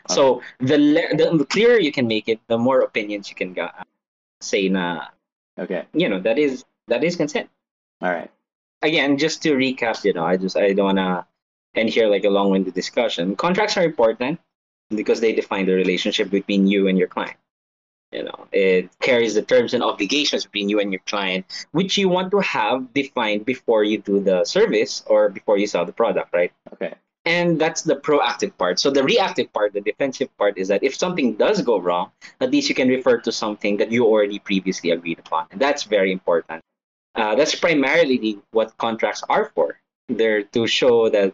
So 0.08 0.42
the, 0.60 0.78
le- 0.78 1.18
the 1.38 1.46
clearer 1.46 1.80
you 1.80 1.92
can 1.92 2.08
make 2.08 2.30
it, 2.30 2.40
the 2.48 2.58
more 2.58 2.82
opinions 2.82 3.30
you 3.30 3.36
can 3.36 3.54
ga- 3.54 3.74
say. 4.40 4.70
Na 4.70 5.10
okay 5.60 5.84
you 5.94 6.08
know 6.08 6.20
that 6.22 6.38
is 6.40 6.64
that 6.88 7.04
is 7.04 7.16
consent. 7.18 7.50
all 8.02 8.10
right 8.12 8.32
Again, 8.84 9.18
just 9.18 9.44
to 9.44 9.54
recap, 9.54 10.02
you 10.06 10.14
know, 10.14 10.26
I 10.26 10.38
just 10.38 10.58
I 10.58 10.74
don't 10.74 10.86
wanna 10.98 11.28
end 11.76 11.90
here 11.90 12.08
like 12.08 12.24
a 12.26 12.30
long-winded 12.34 12.74
discussion. 12.74 13.36
Contracts 13.36 13.78
are 13.78 13.84
important 13.86 14.40
because 14.90 15.20
they 15.22 15.34
define 15.34 15.66
the 15.66 15.74
relationship 15.74 16.30
between 16.32 16.66
you 16.66 16.88
and 16.88 16.98
your 16.98 17.08
client. 17.08 17.38
You 18.12 18.24
know, 18.24 18.48
it 18.52 18.90
carries 19.00 19.36
the 19.36 19.42
terms 19.42 19.74
and 19.74 19.82
obligations 19.84 20.46
between 20.46 20.68
you 20.68 20.80
and 20.80 20.92
your 20.92 21.02
client, 21.06 21.46
which 21.72 21.98
you 21.98 22.10
want 22.10 22.32
to 22.32 22.40
have 22.40 22.94
defined 22.94 23.46
before 23.46 23.84
you 23.84 24.00
do 24.00 24.20
the 24.20 24.44
service 24.44 25.04
or 25.08 25.30
before 25.30 25.58
you 25.58 25.68
sell 25.68 25.86
the 25.86 25.94
product, 25.94 26.34
right? 26.34 26.52
okay 26.74 26.96
And 27.24 27.60
that's 27.62 27.84
the 27.84 27.96
proactive 27.96 28.58
part. 28.58 28.80
So 28.80 28.90
the 28.92 29.04
reactive 29.04 29.54
part, 29.54 29.74
the 29.74 29.82
defensive 29.82 30.36
part, 30.38 30.58
is 30.58 30.68
that 30.68 30.84
if 30.84 30.96
something 30.96 31.36
does 31.36 31.62
go 31.62 31.80
wrong, 31.80 32.12
at 32.42 32.52
least 32.52 32.68
you 32.68 32.76
can 32.76 32.90
refer 32.90 33.20
to 33.20 33.32
something 33.32 33.78
that 33.78 33.92
you 33.92 34.06
already 34.06 34.40
previously 34.40 34.92
agreed 34.92 35.20
upon. 35.20 35.48
And 35.52 35.62
that's 35.62 35.84
very 35.84 36.12
important. 36.12 36.62
Uh, 37.16 37.36
that's 37.36 37.56
primarily 37.56 38.40
what 38.52 38.76
contracts 38.78 39.24
are 39.30 39.52
for. 39.56 39.80
They're 40.10 40.44
to 40.44 40.68
show 40.68 41.10
that 41.10 41.34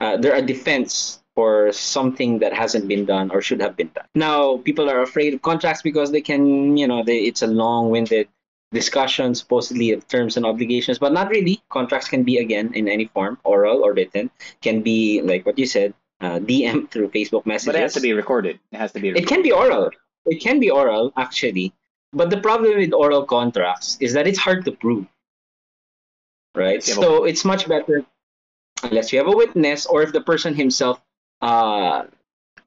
uh, 0.00 0.16
they're 0.18 0.36
a 0.36 0.42
defense 0.42 1.21
for 1.34 1.72
something 1.72 2.38
that 2.40 2.52
hasn't 2.52 2.88
been 2.88 3.04
done 3.04 3.30
or 3.30 3.40
should 3.40 3.60
have 3.60 3.76
been 3.76 3.90
done. 3.94 4.04
Now, 4.14 4.58
people 4.58 4.90
are 4.90 5.02
afraid 5.02 5.34
of 5.34 5.42
contracts 5.42 5.82
because 5.82 6.10
they 6.10 6.20
can, 6.20 6.76
you 6.76 6.86
know, 6.86 7.02
they, 7.02 7.20
it's 7.20 7.42
a 7.42 7.46
long-winded 7.46 8.28
discussion, 8.72 9.34
supposedly 9.34 9.92
of 9.92 10.06
terms 10.08 10.36
and 10.36 10.44
obligations, 10.44 10.98
but 10.98 11.12
not 11.12 11.28
really. 11.28 11.62
Contracts 11.70 12.08
can 12.08 12.22
be 12.22 12.38
again 12.38 12.72
in 12.74 12.88
any 12.88 13.06
form, 13.06 13.38
oral 13.44 13.82
or 13.84 13.92
written. 13.92 14.30
Can 14.62 14.82
be 14.82 15.22
like 15.22 15.46
what 15.46 15.58
you 15.58 15.66
said, 15.66 15.94
uh, 16.20 16.38
DM 16.38 16.90
through 16.90 17.08
Facebook 17.10 17.46
messages. 17.46 17.66
but 17.66 17.76
it 17.76 17.82
has 17.82 17.94
to 17.94 18.00
be 18.00 18.12
recorded 18.12 18.58
it 18.70 18.76
has 18.76 18.92
to 18.92 19.00
be 19.00 19.08
It 19.10 19.26
can 19.26 19.42
be 19.42 19.52
oral. 19.52 19.90
It 20.26 20.40
can 20.40 20.60
be 20.60 20.70
oral, 20.70 21.12
actually. 21.16 21.72
But 22.12 22.30
the 22.30 22.40
problem 22.40 22.76
with 22.76 22.92
oral 22.92 23.24
contracts 23.24 23.96
is 24.00 24.12
that 24.12 24.26
it's 24.26 24.38
hard 24.38 24.64
to 24.66 24.72
prove. 24.72 25.06
Right? 26.54 26.82
So 26.82 27.24
it's 27.24 27.44
much 27.44 27.66
better. 27.66 28.04
unless 28.82 29.12
you 29.12 29.18
have 29.18 29.28
a 29.28 29.36
witness 29.36 29.86
or 29.86 30.02
if 30.02 30.12
the 30.12 30.20
person 30.20 30.54
himself 30.54 31.00
uh, 31.42 32.04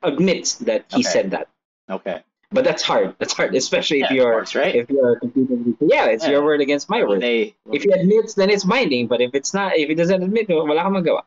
admits 0.03 0.55
that 0.55 0.85
he 0.89 0.99
Okay. 1.01 1.09
said 1.09 1.31
that. 1.31 1.47
Okay. 1.89 2.21
But 2.51 2.63
that's 2.63 2.83
hard. 2.83 3.15
That's 3.17 3.33
hard, 3.33 3.55
especially 3.55 3.99
Yeah, 3.99 4.05
if 4.05 4.11
you're 4.11 4.31
course, 4.31 4.53
right? 4.55 4.75
if 4.75 4.89
you're 4.89 5.19
competing. 5.19 5.75
Yeah, 5.81 6.05
it's 6.05 6.25
Yeah. 6.25 6.31
your 6.37 6.43
word 6.45 6.61
against 6.61 6.89
my 6.89 7.03
word. 7.03 7.21
they 7.21 7.55
If 7.71 7.83
he 7.83 7.89
admits, 7.91 8.35
then 8.35 8.49
it's 8.49 8.63
binding. 8.63 9.07
But 9.07 9.19
if 9.21 9.33
it's 9.33 9.53
not, 9.53 9.75
if 9.77 9.89
he 9.89 9.95
doesn't 9.95 10.21
admit, 10.21 10.47
wala 10.49 10.81
kang 10.83 10.93
magawa. 10.93 11.23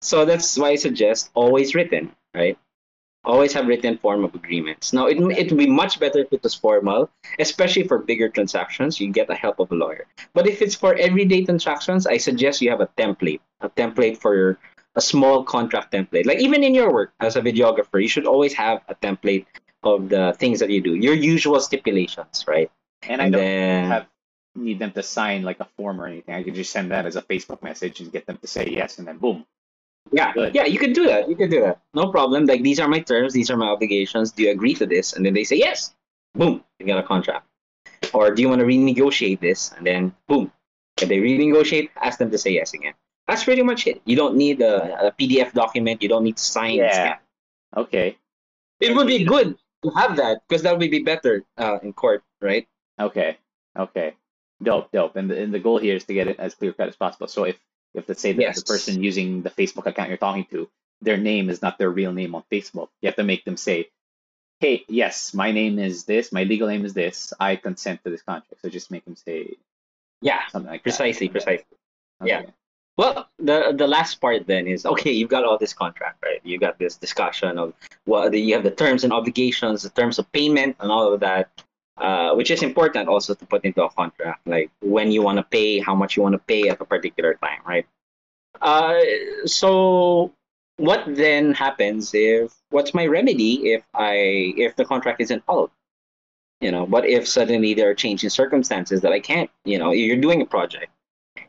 So 0.00 0.24
that's 0.24 0.56
why 0.58 0.70
I 0.70 0.76
suggest 0.76 1.30
always 1.34 1.74
written, 1.74 2.12
right? 2.34 2.56
Always 3.24 3.52
have 3.54 3.66
written 3.68 3.96
form 3.98 4.24
of 4.24 4.34
agreements. 4.34 4.92
Now, 4.92 5.06
it, 5.06 5.16
it 5.16 5.48
would 5.50 5.58
be 5.58 5.66
much 5.66 5.98
better 5.98 6.18
if 6.20 6.32
it 6.32 6.42
was 6.42 6.54
formal, 6.54 7.08
especially 7.38 7.84
for 7.84 7.98
bigger 7.98 8.28
transactions. 8.28 9.00
You 9.00 9.08
get 9.12 9.28
the 9.28 9.34
help 9.34 9.60
of 9.60 9.72
a 9.72 9.74
lawyer. 9.74 10.06
But 10.34 10.46
if 10.46 10.60
it's 10.60 10.74
for 10.74 10.94
everyday 10.96 11.44
transactions, 11.44 12.06
I 12.06 12.18
suggest 12.18 12.60
you 12.60 12.68
have 12.70 12.82
a 12.82 12.88
template, 12.98 13.40
a 13.62 13.70
template 13.70 14.18
for 14.18 14.36
your, 14.36 14.58
a 14.96 15.00
small 15.00 15.44
contract 15.44 15.92
template. 15.92 16.26
Like 16.26 16.38
even 16.40 16.62
in 16.62 16.74
your 16.74 16.92
work 16.92 17.12
as 17.20 17.36
a 17.36 17.42
videographer, 17.42 18.00
you 18.00 18.08
should 18.08 18.26
always 18.26 18.52
have 18.54 18.82
a 18.88 18.94
template 18.94 19.46
of 19.82 20.08
the 20.08 20.34
things 20.38 20.60
that 20.60 20.70
you 20.70 20.80
do, 20.80 20.94
your 20.94 21.14
usual 21.14 21.60
stipulations, 21.60 22.44
right? 22.46 22.70
and 23.02 23.20
I 23.20 23.24
And 23.26 23.32
don't 23.32 23.40
then 23.42 23.84
have 23.88 24.06
need 24.54 24.78
them 24.78 24.92
to 24.92 25.02
sign 25.02 25.42
like 25.42 25.60
a 25.60 25.66
form 25.76 26.00
or 26.00 26.06
anything. 26.06 26.34
I 26.34 26.42
could 26.42 26.54
just 26.54 26.72
send 26.72 26.90
that 26.92 27.06
as 27.06 27.16
a 27.16 27.22
Facebook 27.22 27.62
message 27.62 28.00
and 28.00 28.10
get 28.12 28.26
them 28.26 28.38
to 28.38 28.46
say 28.46 28.68
yes, 28.70 28.98
and 28.98 29.06
then 29.06 29.18
boom. 29.18 29.44
Yeah, 30.12 30.32
Good. 30.32 30.54
yeah, 30.54 30.64
you 30.64 30.78
can 30.78 30.92
do 30.92 31.06
that. 31.06 31.28
You 31.28 31.36
can 31.36 31.50
do 31.50 31.60
that. 31.62 31.80
No 31.94 32.08
problem. 32.10 32.44
Like 32.46 32.62
these 32.62 32.78
are 32.78 32.88
my 32.88 33.00
terms, 33.00 33.32
these 33.32 33.50
are 33.50 33.56
my 33.56 33.66
obligations. 33.68 34.32
Do 34.32 34.44
you 34.44 34.50
agree 34.52 34.74
to 34.74 34.86
this? 34.86 35.12
And 35.14 35.24
then 35.24 35.34
they 35.34 35.44
say 35.44 35.56
yes. 35.56 35.94
Boom, 36.34 36.62
you 36.78 36.86
got 36.86 36.98
a 36.98 37.02
contract. 37.02 37.46
Or 38.12 38.30
do 38.30 38.42
you 38.42 38.48
want 38.48 38.60
to 38.60 38.66
renegotiate 38.66 39.40
this? 39.40 39.72
And 39.76 39.86
then 39.86 40.14
boom, 40.28 40.52
if 41.00 41.08
they 41.08 41.18
renegotiate, 41.18 41.90
ask 42.00 42.18
them 42.18 42.30
to 42.30 42.38
say 42.38 42.50
yes 42.52 42.74
again. 42.74 42.94
That's 43.26 43.44
pretty 43.44 43.62
much 43.62 43.86
it. 43.86 44.02
You 44.04 44.16
don't 44.16 44.36
need 44.36 44.60
a, 44.60 45.08
a 45.08 45.12
PDF 45.12 45.52
document. 45.52 46.02
You 46.02 46.08
don't 46.08 46.24
need 46.24 46.36
to 46.36 46.42
sign. 46.42 46.76
Yeah. 46.76 46.92
scan. 46.92 47.16
Okay. 47.76 48.18
It 48.80 48.94
would 48.94 49.06
be 49.06 49.24
good 49.24 49.56
to 49.82 49.90
have 49.90 50.16
that 50.16 50.42
because 50.46 50.62
that 50.62 50.76
would 50.78 50.90
be 50.90 51.02
better 51.02 51.44
uh, 51.56 51.78
in 51.82 51.92
court, 51.92 52.22
right? 52.42 52.66
Okay. 53.00 53.38
Okay. 53.78 54.14
Dope. 54.62 54.92
Dope. 54.92 55.16
And 55.16 55.30
the, 55.30 55.40
and 55.42 55.54
the 55.54 55.58
goal 55.58 55.78
here 55.78 55.96
is 55.96 56.04
to 56.04 56.14
get 56.14 56.28
it 56.28 56.38
as 56.38 56.54
clear 56.54 56.72
cut 56.72 56.88
as 56.88 56.96
possible. 56.96 57.26
So 57.28 57.44
if 57.44 57.56
if 57.94 58.08
let's 58.08 58.20
say 58.20 58.32
that 58.32 58.42
Yes. 58.42 58.58
the 58.60 58.64
person 58.66 59.02
using 59.02 59.42
the 59.42 59.50
Facebook 59.50 59.86
account 59.86 60.08
you're 60.08 60.18
talking 60.18 60.46
to, 60.50 60.68
their 61.00 61.16
name 61.16 61.48
is 61.48 61.62
not 61.62 61.78
their 61.78 61.90
real 61.90 62.12
name 62.12 62.34
on 62.34 62.42
Facebook, 62.52 62.88
you 63.00 63.06
have 63.08 63.16
to 63.16 63.24
make 63.24 63.44
them 63.44 63.56
say, 63.56 63.88
"Hey, 64.60 64.84
yes, 64.88 65.32
my 65.32 65.50
name 65.52 65.78
is 65.78 66.04
this. 66.04 66.30
My 66.32 66.42
legal 66.44 66.68
name 66.68 66.84
is 66.84 66.92
this. 66.92 67.32
I 67.40 67.56
consent 67.56 68.02
to 68.04 68.10
this 68.10 68.22
contract." 68.22 68.60
So 68.62 68.68
just 68.68 68.90
make 68.90 69.04
them 69.04 69.16
say 69.16 69.56
Yeah, 70.20 70.40
something 70.50 70.70
like 70.70 70.82
precisely, 70.82 71.28
that. 71.28 71.32
precisely. 71.32 71.76
Okay. 72.22 72.30
Yeah. 72.30 72.50
Well, 72.96 73.28
the 73.38 73.74
the 73.76 73.88
last 73.88 74.20
part 74.20 74.46
then 74.46 74.68
is 74.68 74.86
okay. 74.86 75.10
You've 75.10 75.30
got 75.30 75.44
all 75.44 75.58
this 75.58 75.72
contract, 75.72 76.22
right? 76.24 76.40
You 76.44 76.58
got 76.58 76.78
this 76.78 76.96
discussion 76.96 77.58
of 77.58 77.74
what 78.04 78.30
the, 78.30 78.40
you 78.40 78.54
have 78.54 78.62
the 78.62 78.70
terms 78.70 79.02
and 79.02 79.12
obligations, 79.12 79.82
the 79.82 79.90
terms 79.90 80.18
of 80.20 80.30
payment, 80.30 80.76
and 80.78 80.92
all 80.92 81.12
of 81.12 81.18
that, 81.20 81.50
uh, 81.98 82.34
which 82.34 82.52
is 82.52 82.62
important 82.62 83.08
also 83.08 83.34
to 83.34 83.46
put 83.46 83.64
into 83.64 83.82
a 83.82 83.90
contract, 83.90 84.46
like 84.46 84.70
when 84.80 85.10
you 85.10 85.22
want 85.22 85.38
to 85.38 85.42
pay, 85.42 85.80
how 85.80 85.94
much 85.94 86.16
you 86.16 86.22
want 86.22 86.34
to 86.34 86.38
pay 86.38 86.68
at 86.68 86.80
a 86.80 86.84
particular 86.84 87.34
time, 87.42 87.60
right? 87.66 87.86
Uh, 88.62 89.00
so 89.44 90.32
what 90.76 91.02
then 91.08 91.52
happens 91.52 92.14
if 92.14 92.54
what's 92.70 92.94
my 92.94 93.06
remedy 93.06 93.72
if 93.72 93.84
I 93.94 94.54
if 94.56 94.76
the 94.76 94.84
contract 94.84 95.20
isn't 95.20 95.44
followed? 95.44 95.70
You 96.60 96.70
know, 96.70 96.84
what 96.84 97.04
if 97.04 97.26
suddenly 97.26 97.74
there 97.74 97.90
are 97.90 97.94
changing 97.94 98.30
circumstances 98.30 99.00
that 99.00 99.12
I 99.12 99.18
can't? 99.18 99.50
You 99.64 99.78
know, 99.78 99.90
you're 99.90 100.16
doing 100.16 100.40
a 100.42 100.46
project 100.46 100.93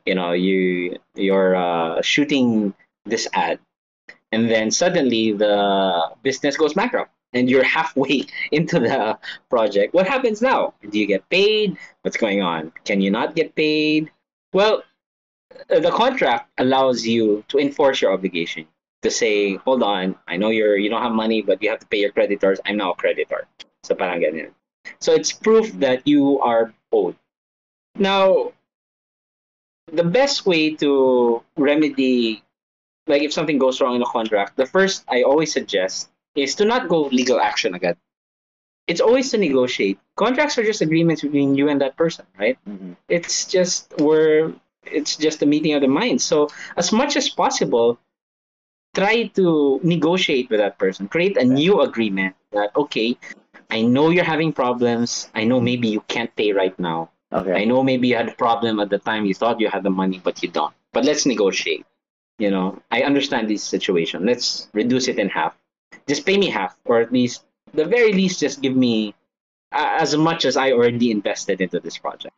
you 0.05 0.15
know 0.15 0.31
you 0.31 0.97
you're 1.15 1.55
uh, 1.55 2.01
shooting 2.01 2.73
this 3.05 3.27
ad 3.33 3.59
and 4.31 4.49
then 4.49 4.71
suddenly 4.71 5.31
the 5.31 6.11
business 6.23 6.57
goes 6.57 6.73
bankrupt 6.73 7.11
and 7.33 7.49
you're 7.49 7.63
halfway 7.77 8.25
into 8.51 8.79
the 8.79 9.17
project. 9.49 9.93
What 9.93 10.07
happens 10.07 10.41
now? 10.41 10.73
Do 10.89 10.99
you 10.99 11.05
get 11.05 11.29
paid? 11.29 11.77
What's 12.01 12.17
going 12.17 12.41
on? 12.41 12.71
Can 12.85 13.01
you 13.01 13.11
not 13.11 13.35
get 13.35 13.55
paid? 13.55 14.11
Well 14.53 14.83
the 15.69 15.91
contract 15.91 16.49
allows 16.57 17.05
you 17.05 17.43
to 17.47 17.57
enforce 17.57 18.01
your 18.01 18.11
obligation 18.11 18.67
to 19.01 19.09
say 19.09 19.55
hold 19.55 19.83
on 19.83 20.15
i 20.27 20.35
know 20.35 20.49
you're 20.49 20.75
you 20.75 20.89
don't 20.89 21.01
have 21.01 21.13
money 21.13 21.41
but 21.41 21.61
you 21.61 21.69
have 21.69 21.79
to 21.79 21.87
pay 21.87 21.99
your 21.99 22.11
creditors. 22.11 22.59
I'm 22.65 22.77
now 22.77 22.91
a 22.91 22.95
creditor. 22.95 23.47
So 23.83 23.95
parang 23.95 24.21
ganyan. 24.21 24.51
So 24.99 25.13
it's 25.13 25.31
proof 25.31 25.71
that 25.79 26.07
you 26.07 26.39
are 26.41 26.73
owed. 26.91 27.15
Now 27.95 28.51
the 29.91 30.03
best 30.03 30.45
way 30.45 30.73
to 30.75 31.43
remedy 31.57 32.43
like 33.07 33.21
if 33.21 33.31
something 33.31 33.57
goes 33.57 33.81
wrong 33.81 33.95
in 33.95 34.01
a 34.01 34.05
contract 34.05 34.57
the 34.57 34.65
first 34.65 35.03
i 35.09 35.21
always 35.21 35.51
suggest 35.51 36.09
is 36.35 36.55
to 36.55 36.65
not 36.65 36.89
go 36.89 37.03
legal 37.03 37.39
action 37.39 37.73
again. 37.75 37.95
it's 38.87 39.01
always 39.01 39.31
to 39.31 39.37
negotiate. 39.37 39.97
Contracts 40.15 40.57
are 40.57 40.63
just 40.63 40.81
agreements 40.81 41.21
between 41.21 41.55
you 41.55 41.69
and 41.69 41.81
that 41.81 41.95
person 41.97 42.25
right? 42.39 42.57
Mhm. 42.67 42.95
it's 43.09 43.45
just 43.45 43.93
we're 43.99 44.53
it's 44.85 45.15
just 45.17 45.41
a 45.41 45.45
meeting 45.45 45.73
of 45.73 45.81
the 45.81 45.87
minds 45.87 46.23
so 46.23 46.49
as 46.77 46.91
much 46.91 47.15
as 47.15 47.29
possible 47.29 47.97
try 48.93 49.27
to 49.27 49.79
negotiate 49.83 50.49
with 50.49 50.59
that 50.59 50.77
person. 50.77 51.07
Create 51.07 51.35
a 51.37 51.43
new 51.43 51.81
agreement 51.81 52.35
that 52.51 52.71
okay 52.75 53.17
i 53.71 53.81
know 53.81 54.09
you're 54.09 54.23
having 54.35 54.53
problems. 54.53 55.29
I 55.33 55.43
know 55.45 55.59
maybe 55.59 55.87
you 55.89 56.01
can't 56.07 56.33
pay 56.35 56.53
right 56.53 56.77
now 56.79 57.09
Okay. 57.35 57.51
I 57.51 57.65
know 57.65 57.83
maybe 57.83 58.07
you 58.07 58.15
had 58.15 58.29
a 58.29 58.33
problem 58.35 58.79
at 58.79 58.89
the 58.89 58.97
time 58.97 59.25
you 59.25 59.33
thought 59.33 59.59
you 59.59 59.69
had 59.69 59.83
the 59.83 59.89
money, 59.89 60.21
but 60.23 60.41
you 60.41 60.49
don't. 60.49 60.73
But 60.93 61.03
let's 61.03 61.25
negotiate. 61.25 61.85
You 62.39 62.49
know, 62.49 62.81
I 62.91 63.01
understand 63.03 63.49
this 63.49 63.63
situation. 63.63 64.25
Let's 64.25 64.69
reduce 64.73 65.09
it 65.09 65.19
in 65.19 65.27
half. 65.27 65.53
Just 66.07 66.25
pay 66.25 66.37
me 66.37 66.49
half, 66.49 66.77
or 66.85 67.01
at 67.01 67.11
least, 67.11 67.43
the 67.73 67.83
very 67.83 68.13
least, 68.13 68.39
just 68.39 68.61
give 68.61 68.75
me 68.75 69.13
uh, 69.73 69.97
as 69.99 70.15
much 70.15 70.45
as 70.45 70.55
I 70.55 70.71
already 70.71 71.11
invested 71.11 71.59
into 71.59 71.79
this 71.79 71.97
project. 71.97 72.35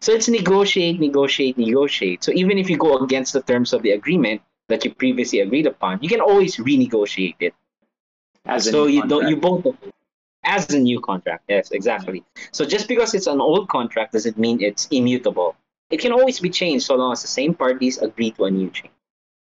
So 0.00 0.12
it's 0.12 0.28
negotiate, 0.28 0.98
negotiate, 1.00 1.58
negotiate. 1.58 2.24
So 2.24 2.32
even 2.32 2.56
if 2.56 2.70
you 2.70 2.78
go 2.78 2.98
against 2.98 3.34
the 3.34 3.42
terms 3.42 3.74
of 3.74 3.82
the 3.82 3.90
agreement 3.92 4.40
that 4.68 4.84
you 4.84 4.94
previously 4.94 5.40
agreed 5.40 5.66
upon, 5.66 5.98
you 6.02 6.08
can 6.08 6.20
always 6.20 6.56
renegotiate 6.56 7.36
it. 7.40 7.54
As 8.46 8.70
so 8.70 8.86
you 8.86 9.06
don't 9.06 9.28
you 9.28 9.36
both 9.36 9.66
as 10.44 10.70
a 10.70 10.78
new 10.78 11.00
contract. 11.00 11.44
Yes 11.48 11.70
exactly. 11.72 12.24
So 12.52 12.64
just 12.64 12.88
because 12.88 13.14
it's 13.14 13.26
an 13.26 13.40
old 13.40 13.68
contract 13.68 14.12
doesn't 14.12 14.38
mean 14.38 14.62
it's 14.62 14.88
immutable. 14.90 15.56
It 15.90 15.98
can 16.00 16.12
always 16.12 16.40
be 16.40 16.50
changed 16.50 16.86
so 16.86 16.94
long 16.96 17.12
as 17.12 17.22
the 17.22 17.28
same 17.28 17.54
parties 17.54 17.98
agree 17.98 18.30
to 18.32 18.44
a 18.44 18.50
new 18.50 18.70
change 18.70 18.94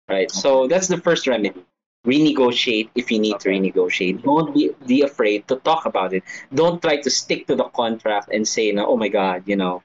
right? 0.09 0.29
So 0.31 0.67
that's 0.67 0.87
the 0.87 0.97
first 0.97 1.27
remedy. 1.27 1.63
Renegotiate 2.05 2.89
if 2.95 3.11
you 3.11 3.19
need 3.19 3.39
to 3.41 3.49
renegotiate. 3.49 4.23
Don't 4.23 4.53
be, 4.53 4.71
be 4.87 5.01
afraid 5.03 5.47
to 5.47 5.57
talk 5.57 5.85
about 5.85 6.13
it. 6.13 6.23
Don't 6.53 6.81
try 6.81 6.97
to 6.97 7.09
stick 7.09 7.47
to 7.47 7.55
the 7.55 7.65
contract 7.65 8.29
and 8.33 8.47
say 8.47 8.71
no, 8.71 8.87
oh 8.87 8.97
my 8.97 9.07
god 9.07 9.43
you 9.45 9.55
know. 9.55 9.83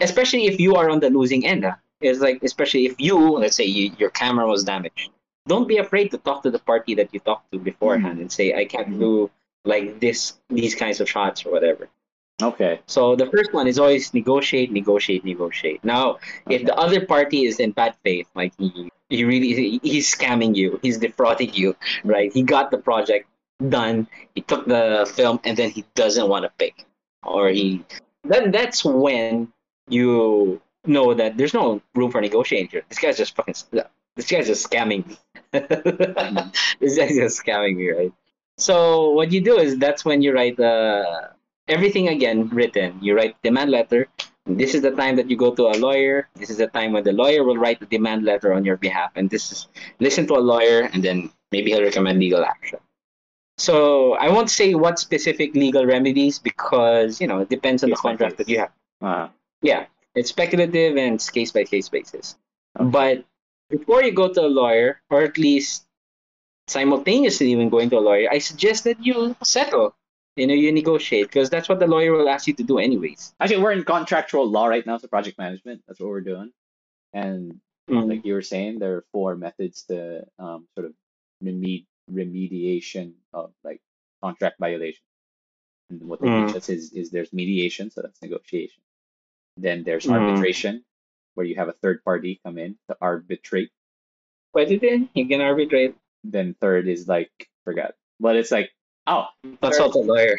Especially 0.00 0.46
if 0.46 0.60
you 0.60 0.76
are 0.76 0.88
on 0.88 1.00
the 1.00 1.10
losing 1.10 1.44
end 1.46 1.64
ah. 1.64 1.76
it's 2.00 2.20
like 2.20 2.38
especially 2.42 2.86
if 2.86 2.94
you 3.00 3.18
let's 3.18 3.56
say 3.56 3.64
you, 3.64 3.92
your 3.98 4.10
camera 4.10 4.46
was 4.46 4.62
damaged. 4.64 5.10
Don't 5.48 5.66
be 5.66 5.78
afraid 5.78 6.10
to 6.12 6.18
talk 6.18 6.42
to 6.44 6.50
the 6.50 6.58
party 6.60 6.94
that 6.94 7.12
you 7.12 7.20
talked 7.20 7.50
to 7.52 7.58
beforehand 7.58 8.20
and 8.20 8.30
say 8.30 8.54
i 8.54 8.64
can't 8.64 8.88
Mhm. 8.90 9.00
do 9.00 9.30
like 9.72 10.00
this 10.00 10.18
these 10.48 10.74
kinds 10.74 10.98
of 11.02 11.06
shots 11.14 11.44
or 11.44 11.50
whatever. 11.52 11.88
Okay. 12.40 12.74
so 12.86 13.16
the 13.16 13.26
first 13.34 13.50
one 13.52 13.66
is 13.66 13.78
always 13.82 14.14
negotiate 14.14 14.70
negotiate 14.80 15.24
negotiate. 15.24 15.80
Now 15.84 16.18
if 16.48 16.60
the 16.68 16.74
other 16.84 17.00
party 17.14 17.44
is 17.50 17.58
in 17.64 17.70
bad 17.80 17.92
faith 18.04 18.28
like 18.40 18.52
he 18.58 18.90
he 19.10 19.24
really 19.24 19.50
he- 19.60 19.80
he's 19.92 20.06
scamming 20.14 20.54
you 20.60 20.78
he's 20.82 20.98
defrauding 20.98 21.52
you 21.60 21.74
right? 22.14 22.30
He 22.32 22.42
got 22.56 22.70
the 22.70 22.78
project 22.90 23.24
done 23.78 24.06
he 24.36 24.40
took 24.50 24.62
the 24.66 24.84
film 25.16 25.40
and 25.44 25.54
then 25.58 25.70
he 25.76 25.82
doesn't 26.02 26.28
want 26.32 26.44
to 26.46 26.50
pay 26.62 26.72
or 27.26 27.48
he 27.58 27.82
then 28.22 28.52
that's 28.52 28.84
when 28.84 29.50
you 29.88 30.60
know 30.86 31.14
that 31.14 31.36
there's 31.36 31.54
no 31.54 31.82
room 31.98 32.10
for 32.14 32.20
negotiating 32.20 32.68
here. 32.70 32.84
this 32.88 33.00
guy's 33.02 33.18
just 33.18 33.34
fucking 33.34 33.54
this 34.16 34.26
guy's 34.30 34.46
just 34.46 34.62
scamming 34.68 35.02
me. 35.10 35.16
This 36.80 36.94
guy's 36.98 37.16
just 37.16 37.42
scamming 37.42 37.76
me 37.76 37.90
right 37.90 38.12
so 38.58 39.10
what 39.10 39.30
you 39.30 39.40
do 39.40 39.56
is 39.56 39.78
that's 39.78 40.04
when 40.04 40.20
you 40.20 40.34
write 40.34 40.58
uh, 40.58 41.28
everything 41.68 42.08
again 42.08 42.48
written. 42.48 42.98
You 43.00 43.14
write 43.14 43.40
demand 43.42 43.70
letter. 43.70 44.08
This 44.46 44.74
is 44.74 44.82
the 44.82 44.90
time 44.90 45.14
that 45.16 45.30
you 45.30 45.36
go 45.36 45.54
to 45.54 45.68
a 45.68 45.76
lawyer. 45.78 46.28
This 46.34 46.50
is 46.50 46.56
the 46.56 46.66
time 46.66 46.92
when 46.92 47.04
the 47.04 47.12
lawyer 47.12 47.44
will 47.44 47.56
write 47.56 47.78
the 47.78 47.86
demand 47.86 48.24
letter 48.24 48.52
on 48.52 48.64
your 48.64 48.76
behalf. 48.76 49.12
And 49.14 49.30
this 49.30 49.52
is 49.52 49.68
listen 50.00 50.26
to 50.26 50.34
a 50.34 50.42
lawyer 50.42 50.90
and 50.92 51.02
then 51.02 51.30
maybe 51.52 51.70
he'll 51.70 51.82
recommend 51.82 52.18
legal 52.18 52.44
action. 52.44 52.80
So 53.58 54.14
i 54.14 54.28
won't 54.28 54.50
say 54.50 54.74
what 54.74 54.98
specific 54.98 55.54
legal 55.54 55.84
remedies 55.86 56.38
because 56.38 57.20
you 57.20 57.26
know 57.26 57.40
it 57.40 57.48
depends 57.48 57.82
on 57.82 57.90
the 57.90 57.96
Case 57.96 58.02
by 58.02 58.10
contract 58.10 58.38
that 58.38 58.48
you 58.48 58.58
have. 58.58 58.72
Uh, 59.00 59.28
yeah. 59.62 59.86
It's 60.14 60.30
speculative 60.30 60.96
and 60.96 61.14
it's 61.14 61.30
case 61.30 61.52
by 61.52 61.62
case 61.62 61.88
basis. 61.88 62.36
Okay. 62.78 62.90
but 62.90 63.24
before 63.70 64.02
you 64.02 64.12
go 64.12 64.32
to 64.32 64.40
a 64.40 64.50
lawyer 64.50 65.00
or 65.10 65.22
at 65.22 65.36
least 65.38 65.87
simultaneously 66.70 67.54
when 67.56 67.68
going 67.68 67.88
to 67.90 67.98
a 67.98 68.04
lawyer 68.08 68.28
i 68.30 68.38
suggest 68.38 68.84
that 68.84 68.98
you 69.04 69.34
settle 69.42 69.94
you 70.36 70.46
know 70.46 70.54
you 70.54 70.70
negotiate 70.72 71.26
because 71.26 71.50
that's 71.50 71.68
what 71.68 71.78
the 71.80 71.86
lawyer 71.86 72.12
will 72.12 72.28
ask 72.28 72.46
you 72.46 72.54
to 72.54 72.62
do 72.62 72.78
anyways 72.78 73.34
actually, 73.40 73.62
we're 73.62 73.72
in 73.72 73.84
contractual 73.84 74.46
law 74.48 74.66
right 74.66 74.86
now, 74.86 74.96
so 74.98 75.08
project 75.08 75.36
management. 75.38 75.82
That's 75.86 75.98
what 76.00 76.10
we're 76.10 76.20
doing. 76.32 76.52
And 77.12 77.60
Mm. 77.88 78.06
like 78.06 78.22
you 78.26 78.34
were 78.34 78.42
saying, 78.44 78.78
there 78.78 78.94
are 79.00 79.04
four 79.12 79.34
methods 79.34 79.84
to 79.88 80.22
um, 80.38 80.68
sort 80.76 80.86
of 80.88 80.92
remed- 81.42 81.86
remediation 82.12 83.14
of 83.32 83.50
like 83.64 83.80
contract 84.22 84.58
violation. 84.60 85.00
And 85.90 86.04
what 86.04 86.20
they 86.20 86.28
teach 86.28 86.52
Mm. 86.52 86.56
us 86.60 86.68
is, 86.68 86.92
is 86.92 87.08
there's 87.10 87.32
mediation, 87.32 87.90
so 87.90 88.02
that's 88.02 88.20
negotiation. 88.20 88.82
Then 89.56 89.84
there's 89.84 90.04
Mm. 90.06 90.20
arbitration, 90.20 90.84
where 91.34 91.46
you 91.48 91.56
have 91.56 91.68
a 91.72 91.72
third 91.80 92.04
party 92.04 92.40
come 92.44 92.58
in 92.58 92.76
to 92.88 92.96
arbitrate. 93.00 93.70
Pwede 94.54 94.76
din. 94.80 95.08
You 95.14 95.26
can 95.26 95.40
arbitrate. 95.40 95.96
Then 96.24 96.54
third 96.60 96.88
is 96.88 97.08
like 97.08 97.30
forgot, 97.64 97.94
but 98.20 98.36
it's 98.36 98.50
like 98.50 98.70
oh 99.06 99.26
Consult 99.62 99.94
a 99.94 99.98
lawyer. 99.98 100.38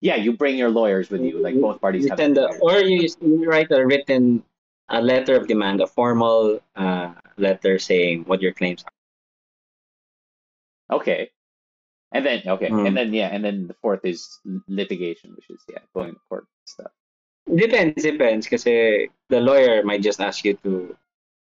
yeah, 0.00 0.16
you 0.16 0.32
bring 0.36 0.56
your 0.56 0.70
lawyers 0.70 1.10
with 1.10 1.20
you, 1.22 1.38
like 1.40 1.54
both 1.60 1.80
parties 1.80 2.04
You 2.04 2.10
have. 2.10 2.18
send 2.18 2.38
a, 2.38 2.48
or 2.60 2.78
you, 2.80 3.08
you 3.20 3.48
write 3.48 3.70
a 3.70 3.84
written 3.86 4.42
a 4.88 5.02
letter 5.02 5.36
of 5.36 5.46
demand, 5.46 5.80
a 5.82 5.86
formal 5.86 6.60
uh, 6.76 7.12
letter 7.36 7.78
saying 7.78 8.24
what 8.24 8.40
your 8.40 8.52
claims 8.54 8.82
are. 10.90 10.96
Okay. 10.96 11.30
And 12.12 12.24
then 12.24 12.40
okay, 12.46 12.70
Mm. 12.70 12.86
and 12.88 12.96
then 12.96 13.12
yeah, 13.12 13.28
and 13.28 13.44
then 13.44 13.66
the 13.68 13.74
fourth 13.84 14.00
is 14.04 14.40
litigation, 14.66 15.34
which 15.36 15.50
is 15.50 15.60
yeah, 15.68 15.84
going 15.92 16.14
to 16.14 16.20
court 16.28 16.46
and 16.48 16.64
stuff. 16.68 16.92
Depends, 17.54 18.02
depends. 18.02 18.46
Because 18.46 18.64
the 18.64 19.08
lawyer 19.30 19.82
might 19.84 20.00
just 20.00 20.20
ask 20.20 20.42
you 20.44 20.54
to 20.64 20.96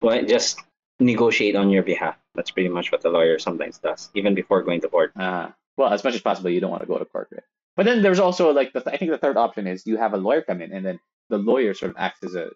well, 0.03 0.25
just 0.25 0.59
negotiate 1.01 1.57
on 1.57 1.71
your 1.71 1.83
behalf. 1.83 2.17
That's 2.35 2.51
pretty 2.51 2.69
much 2.69 2.91
what 2.93 3.03
the 3.03 3.11
lawyer 3.11 3.39
sometimes 3.39 3.79
does, 3.79 4.11
even 4.15 4.35
before 4.35 4.63
going 4.63 4.81
to 4.83 4.89
court. 4.89 5.13
Uh, 5.17 5.49
well, 5.77 5.93
as 5.93 6.03
much 6.05 6.15
as 6.15 6.21
possible, 6.21 6.51
you 6.51 6.61
don't 6.61 6.71
want 6.71 6.83
to 6.83 6.89
go 6.89 6.99
to 6.99 7.05
court, 7.05 7.29
right? 7.33 7.43
But 7.77 7.87
then 7.87 8.03
there's 8.03 8.19
also 8.19 8.53
like 8.53 8.73
the 8.73 8.83
I 8.93 8.97
think 8.97 9.11
the 9.13 9.19
third 9.19 9.37
option 9.37 9.67
is 9.69 9.87
you 9.87 9.97
have 9.99 10.13
a 10.13 10.17
lawyer 10.17 10.43
come 10.43 10.61
in, 10.61 10.73
and 10.73 10.85
then 10.85 10.99
the 11.31 11.39
lawyer 11.39 11.75
sort 11.75 11.91
of 11.91 11.97
acts 11.99 12.23
as 12.25 12.35
a 12.35 12.51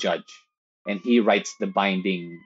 judge, 0.00 0.26
and 0.86 1.00
he 1.00 1.20
writes 1.20 1.54
the 1.60 1.66
binding. 1.68 2.40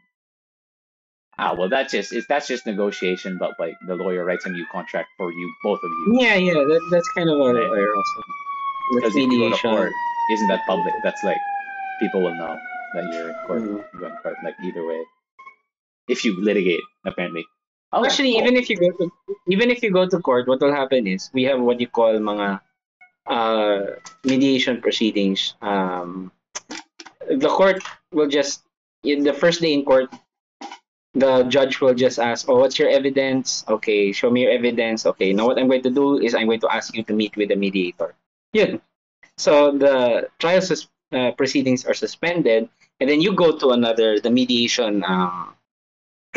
Ah, 1.39 1.55
well, 1.57 1.69
that's 1.71 1.93
just 1.93 2.13
it's 2.13 2.27
that's 2.27 2.47
just 2.49 2.67
negotiation, 2.67 3.39
but 3.39 3.53
like 3.59 3.75
the 3.87 3.95
lawyer 3.95 4.25
writes 4.25 4.45
a 4.45 4.51
new 4.51 4.67
contract 4.71 5.09
for 5.17 5.33
you, 5.33 5.55
both 5.63 5.79
of 5.83 5.91
you. 5.91 6.19
Yeah, 6.21 6.35
yeah, 6.35 6.55
that, 6.55 6.89
that's 6.91 7.09
kind 7.13 7.31
of 7.31 7.39
a 7.39 7.55
Right. 7.55 7.65
lawyer 7.71 7.95
also. 7.97 8.21
Because 8.97 9.17
if 9.17 9.31
you 9.33 9.39
go 9.49 9.57
to 9.57 9.63
court, 9.63 9.93
isn't 10.33 10.49
that 10.49 10.61
public? 10.67 10.93
That's 11.05 11.23
like 11.25 11.37
people 12.01 12.23
will 12.23 12.35
know 12.35 12.59
that 12.95 13.05
you're 13.13 13.31
in 13.31 13.37
court. 13.47 13.63
Mhm. 13.63 13.85
You 13.95 14.01
go 14.01 14.09
to 14.11 14.17
court, 14.23 14.37
like 14.45 14.57
either 14.65 14.85
way. 14.85 15.01
If 16.09 16.25
you 16.25 16.41
litigate, 16.41 16.83
apparently. 17.05 17.47
Oh, 17.93 18.05
Actually, 18.05 18.37
oh, 18.37 18.41
even 18.43 18.57
if 18.57 18.69
you 18.69 18.77
go 18.77 18.91
to 18.99 19.11
even 19.49 19.71
if 19.71 19.83
you 19.83 19.91
go 19.91 20.07
to 20.09 20.19
court, 20.21 20.47
what 20.49 20.61
will 20.61 20.75
happen 20.75 21.07
is 21.07 21.31
we 21.33 21.45
have 21.45 21.61
what 21.61 21.81
you 21.81 21.89
call 21.89 22.13
mga 22.19 22.61
uh, 23.27 23.81
mediation 24.25 24.81
proceedings. 24.81 25.55
Um, 25.63 26.33
the 27.29 27.49
court 27.49 27.83
will 28.13 28.29
just 28.29 28.63
in 29.05 29.25
the 29.25 29.33
first 29.33 29.61
day 29.61 29.73
in 29.73 29.85
court, 29.85 30.13
the 31.15 31.45
judge 31.45 31.81
will 31.81 31.95
just 31.95 32.19
ask, 32.19 32.49
"Oh, 32.49 32.61
what's 32.61 32.79
your 32.79 32.89
evidence? 32.89 33.65
Okay, 33.69 34.13
show 34.13 34.31
me 34.31 34.43
your 34.43 34.53
evidence. 34.53 35.07
Okay, 35.07 35.33
now 35.33 35.47
what 35.47 35.59
I'm 35.59 35.69
going 35.69 35.83
to 35.89 35.91
do 35.91 36.21
is 36.21 36.35
I'm 36.35 36.47
going 36.47 36.61
to 36.61 36.73
ask 36.73 36.95
you 36.95 37.05
to 37.05 37.13
meet 37.13 37.37
with 37.37 37.49
the 37.49 37.57
mediator." 37.57 38.15
Yun. 38.53 38.81
So 39.37 39.73
the 39.73 40.29
trial 40.39 40.61
sus- 40.61 40.89
uh, 41.13 41.33
proceedings 41.33 41.85
are 41.85 41.95
suspended, 41.95 42.69
and 43.01 43.09
then 43.09 43.21
you 43.21 43.33
go 43.33 43.57
to 43.57 43.71
another 43.71 44.21
the 44.21 44.31
mediation. 44.31 45.05
Um, 45.05 45.55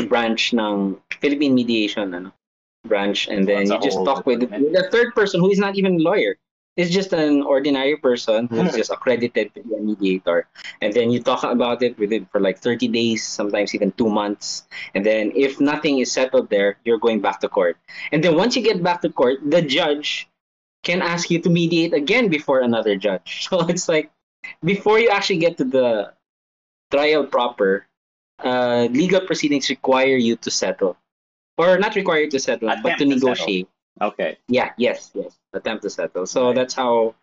branch 0.07 0.53
ng 0.53 0.97
Philippine 1.19 1.53
mediation 1.53 2.13
ano, 2.13 2.31
branch 2.87 3.27
and 3.27 3.47
then 3.47 3.65
That's 3.65 3.85
you 3.85 3.91
just 3.91 4.03
talk 4.05 4.25
with, 4.25 4.43
a 4.43 4.89
third 4.91 5.13
person 5.13 5.39
who 5.39 5.49
is 5.49 5.59
not 5.59 5.77
even 5.77 5.95
a 5.95 6.03
lawyer. 6.03 6.37
It's 6.77 6.89
just 6.89 7.11
an 7.11 7.43
ordinary 7.43 7.97
person 7.97 8.47
who's 8.47 8.73
just 8.73 8.91
accredited 8.91 9.53
to 9.53 9.61
be 9.61 9.75
a 9.75 9.79
mediator. 9.79 10.47
And 10.79 10.93
then 10.93 11.11
you 11.11 11.21
talk 11.21 11.43
about 11.43 11.83
it 11.83 11.99
with 11.99 12.13
it 12.13 12.31
for 12.31 12.39
like 12.39 12.59
30 12.59 12.87
days 12.87 13.27
sometimes 13.27 13.75
even 13.75 13.91
two 13.91 14.09
months. 14.09 14.63
And 14.95 15.05
then 15.05 15.33
if 15.35 15.59
nothing 15.59 15.99
is 15.99 16.11
settled 16.11 16.49
there 16.49 16.77
you're 16.85 16.97
going 16.97 17.19
back 17.19 17.41
to 17.41 17.49
court. 17.49 17.77
And 18.11 18.23
then 18.23 18.35
once 18.35 18.55
you 18.55 18.63
get 18.63 18.81
back 18.81 19.01
to 19.01 19.09
court 19.09 19.39
the 19.43 19.61
judge 19.61 20.29
can 20.83 21.01
ask 21.01 21.29
you 21.29 21.39
to 21.41 21.49
mediate 21.49 21.93
again 21.93 22.29
before 22.29 22.61
another 22.61 22.95
judge. 22.95 23.45
So 23.51 23.67
it's 23.67 23.89
like 23.89 24.09
before 24.63 24.97
you 24.97 25.09
actually 25.09 25.43
get 25.43 25.57
to 25.57 25.65
the 25.65 26.13
trial 26.89 27.27
proper 27.27 27.85
uh, 28.43 28.87
legal 28.91 29.21
proceedings 29.21 29.69
require 29.69 30.17
you 30.17 30.35
to 30.37 30.51
settle, 30.51 30.97
or 31.57 31.77
not 31.79 31.95
require 31.95 32.21
you 32.21 32.29
to 32.31 32.39
settle, 32.39 32.69
but 32.69 32.79
Attempt 32.79 32.99
to 32.99 33.05
to 33.05 33.11
settle. 33.11 33.29
negotiate. 33.29 33.67
Okay. 34.01 34.37
Yeah, 34.47 34.71
yes, 34.77 35.11
yes, 35.13 35.35
attempt 35.53 35.83
to 35.83 35.89
settle. 35.89 36.25
So 36.25 36.47
Right. 36.47 36.55
that's 36.55 36.73
how 36.73 37.13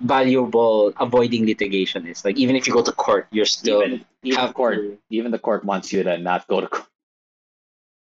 valuable 0.00 0.92
avoiding 1.00 1.46
litigation 1.46 2.06
is. 2.06 2.24
Like 2.24 2.36
even 2.38 2.54
if 2.54 2.66
you 2.66 2.72
go 2.72 2.82
to 2.82 2.92
court, 2.92 3.26
you're 3.30 3.46
still 3.48 3.82
Even 3.82 4.04
even 4.22 4.38
have 4.40 4.54
court, 4.54 4.76
to- 4.76 4.98
even 5.10 5.30
the 5.32 5.38
court 5.38 5.64
wants 5.64 5.92
you 5.92 6.02
to 6.04 6.18
not 6.18 6.46
go 6.46 6.60
to 6.60 6.68
court. 6.68 6.86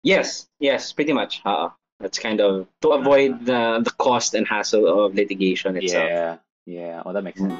Yes, 0.04 0.48
yes, 0.60 0.92
pretty 0.94 1.14
much. 1.14 1.42
Uh, 1.44 1.70
that's 2.00 2.20
kind 2.20 2.40
of 2.40 2.68
to 2.82 2.90
avoid 2.90 3.46
the 3.46 3.82
the 3.84 3.92
cost 3.98 4.34
and 4.36 4.48
hassle 4.48 4.86
of 4.86 5.16
litigation 5.16 5.76
itself. 5.78 6.10
Yeah, 6.10 6.38
yeah. 6.66 7.02
Well, 7.04 7.14
that 7.16 7.24
makes 7.24 7.40
sense. 7.40 7.58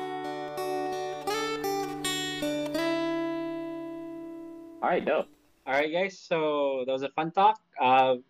All 4.88 4.94
right, 4.94 5.04
dope. 5.04 5.28
All 5.66 5.74
right, 5.74 5.92
guys. 5.92 6.18
So 6.18 6.86
that 6.86 6.94
was 6.94 7.04
a 7.04 7.10
fun 7.10 7.32
talk. 7.32 7.60
Uh, 7.78 8.24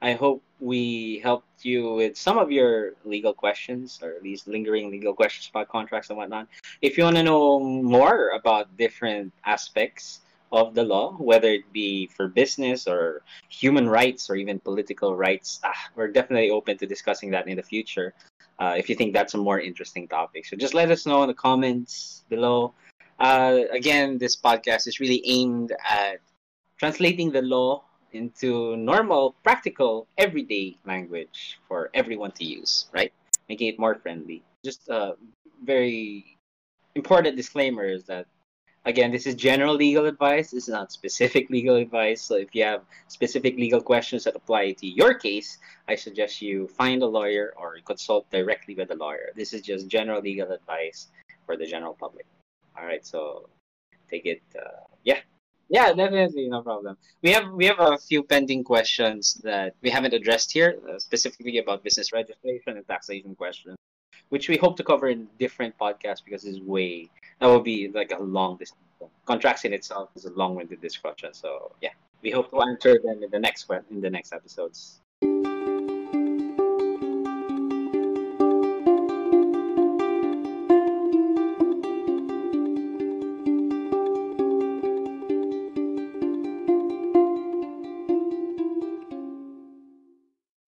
I 0.00 0.14
hope 0.14 0.42
we 0.58 1.18
helped 1.18 1.62
you 1.62 1.92
with 1.92 2.16
some 2.16 2.38
of 2.38 2.50
your 2.50 2.94
legal 3.04 3.34
questions, 3.34 4.00
or 4.02 4.16
least 4.22 4.48
lingering 4.48 4.90
legal 4.90 5.12
questions 5.12 5.50
about 5.50 5.68
contracts 5.68 6.08
and 6.08 6.16
whatnot. 6.16 6.48
If 6.80 6.96
you 6.96 7.04
want 7.04 7.16
to 7.16 7.22
know 7.22 7.60
more 7.60 8.30
about 8.30 8.78
different 8.78 9.34
aspects 9.44 10.20
of 10.52 10.74
the 10.74 10.84
law, 10.84 11.18
whether 11.18 11.48
it 11.48 11.70
be 11.70 12.06
for 12.06 12.28
business 12.28 12.88
or 12.88 13.20
human 13.50 13.86
rights 13.86 14.30
or 14.30 14.36
even 14.36 14.58
political 14.58 15.14
rights, 15.14 15.60
ah, 15.64 15.90
we're 15.96 16.08
definitely 16.08 16.48
open 16.48 16.78
to 16.78 16.86
discussing 16.86 17.30
that 17.32 17.46
in 17.46 17.58
the 17.58 17.62
future. 17.62 18.14
Uh, 18.58 18.74
if 18.74 18.88
you 18.88 18.94
think 18.96 19.12
that's 19.12 19.34
a 19.34 19.38
more 19.38 19.60
interesting 19.60 20.08
topic, 20.08 20.46
so 20.46 20.56
just 20.56 20.72
let 20.72 20.90
us 20.90 21.04
know 21.04 21.22
in 21.24 21.28
the 21.28 21.34
comments 21.34 22.24
below. 22.30 22.72
Uh, 23.20 23.64
again, 23.70 24.16
this 24.16 24.34
podcast 24.34 24.88
is 24.88 24.98
really 24.98 25.22
aimed 25.26 25.72
at 25.84 26.20
translating 26.78 27.30
the 27.30 27.42
law 27.42 27.84
into 28.12 28.74
normal, 28.78 29.34
practical, 29.42 30.06
everyday 30.16 30.78
language 30.86 31.60
for 31.68 31.90
everyone 31.92 32.32
to 32.32 32.44
use, 32.46 32.86
right? 32.92 33.12
Making 33.50 33.68
it 33.68 33.78
more 33.78 33.94
friendly. 33.94 34.42
Just 34.64 34.88
a 34.88 35.16
very 35.62 36.38
important 36.94 37.36
disclaimer 37.36 37.84
is 37.84 38.04
that, 38.04 38.24
again, 38.86 39.12
this 39.12 39.26
is 39.26 39.34
general 39.34 39.74
legal 39.74 40.06
advice. 40.06 40.50
This 40.50 40.64
is 40.66 40.72
not 40.72 40.90
specific 40.90 41.50
legal 41.50 41.76
advice. 41.76 42.22
So 42.22 42.36
if 42.36 42.54
you 42.54 42.64
have 42.64 42.80
specific 43.08 43.56
legal 43.56 43.82
questions 43.82 44.24
that 44.24 44.34
apply 44.34 44.72
to 44.80 44.86
your 44.86 45.12
case, 45.12 45.58
I 45.86 45.94
suggest 45.94 46.40
you 46.40 46.68
find 46.68 47.02
a 47.02 47.06
lawyer 47.06 47.52
or 47.58 47.76
consult 47.84 48.30
directly 48.30 48.74
with 48.74 48.90
a 48.92 48.96
lawyer. 48.96 49.28
This 49.36 49.52
is 49.52 49.60
just 49.60 49.88
general 49.88 50.22
legal 50.22 50.50
advice 50.52 51.08
for 51.44 51.58
the 51.58 51.66
general 51.66 51.92
public. 51.92 52.24
All 52.76 52.86
right, 52.86 53.04
so 53.04 53.48
take 54.10 54.26
it. 54.26 54.42
Uh, 54.56 54.84
yeah, 55.04 55.20
yeah, 55.70 55.92
definitely, 55.92 56.48
no 56.48 56.62
problem. 56.62 56.96
We 57.22 57.30
have 57.30 57.52
we 57.52 57.64
have 57.66 57.78
a 57.78 57.96
few 57.96 58.22
pending 58.22 58.64
questions 58.64 59.34
that 59.44 59.74
we 59.82 59.90
haven't 59.90 60.14
addressed 60.14 60.52
here, 60.52 60.78
uh, 60.88 60.98
specifically 60.98 61.58
about 61.58 61.84
business 61.84 62.12
registration 62.12 62.76
and 62.76 62.86
taxation 62.86 63.34
questions, 63.34 63.76
which 64.30 64.48
we 64.48 64.56
hope 64.56 64.76
to 64.78 64.84
cover 64.84 65.08
in 65.08 65.28
different 65.38 65.78
podcasts 65.78 66.24
because 66.24 66.44
it's 66.44 66.60
way 66.60 67.08
that 67.38 67.46
will 67.46 67.60
be 67.62 67.88
like 67.88 68.12
a 68.12 68.20
long 68.20 68.56
discussion. 68.56 68.84
Contracts 69.24 69.64
in 69.64 69.72
itself 69.72 70.10
is 70.16 70.24
a 70.24 70.32
long-winded 70.32 70.80
discussion, 70.80 71.32
so 71.32 71.72
yeah, 71.80 71.94
we 72.22 72.30
hope 72.30 72.50
to 72.50 72.60
answer 72.62 72.98
them 73.02 73.22
in 73.22 73.30
the 73.30 73.38
next 73.38 73.68
one 73.68 73.84
in 73.90 74.00
the 74.00 74.10
next 74.10 74.32
episodes. 74.32 75.00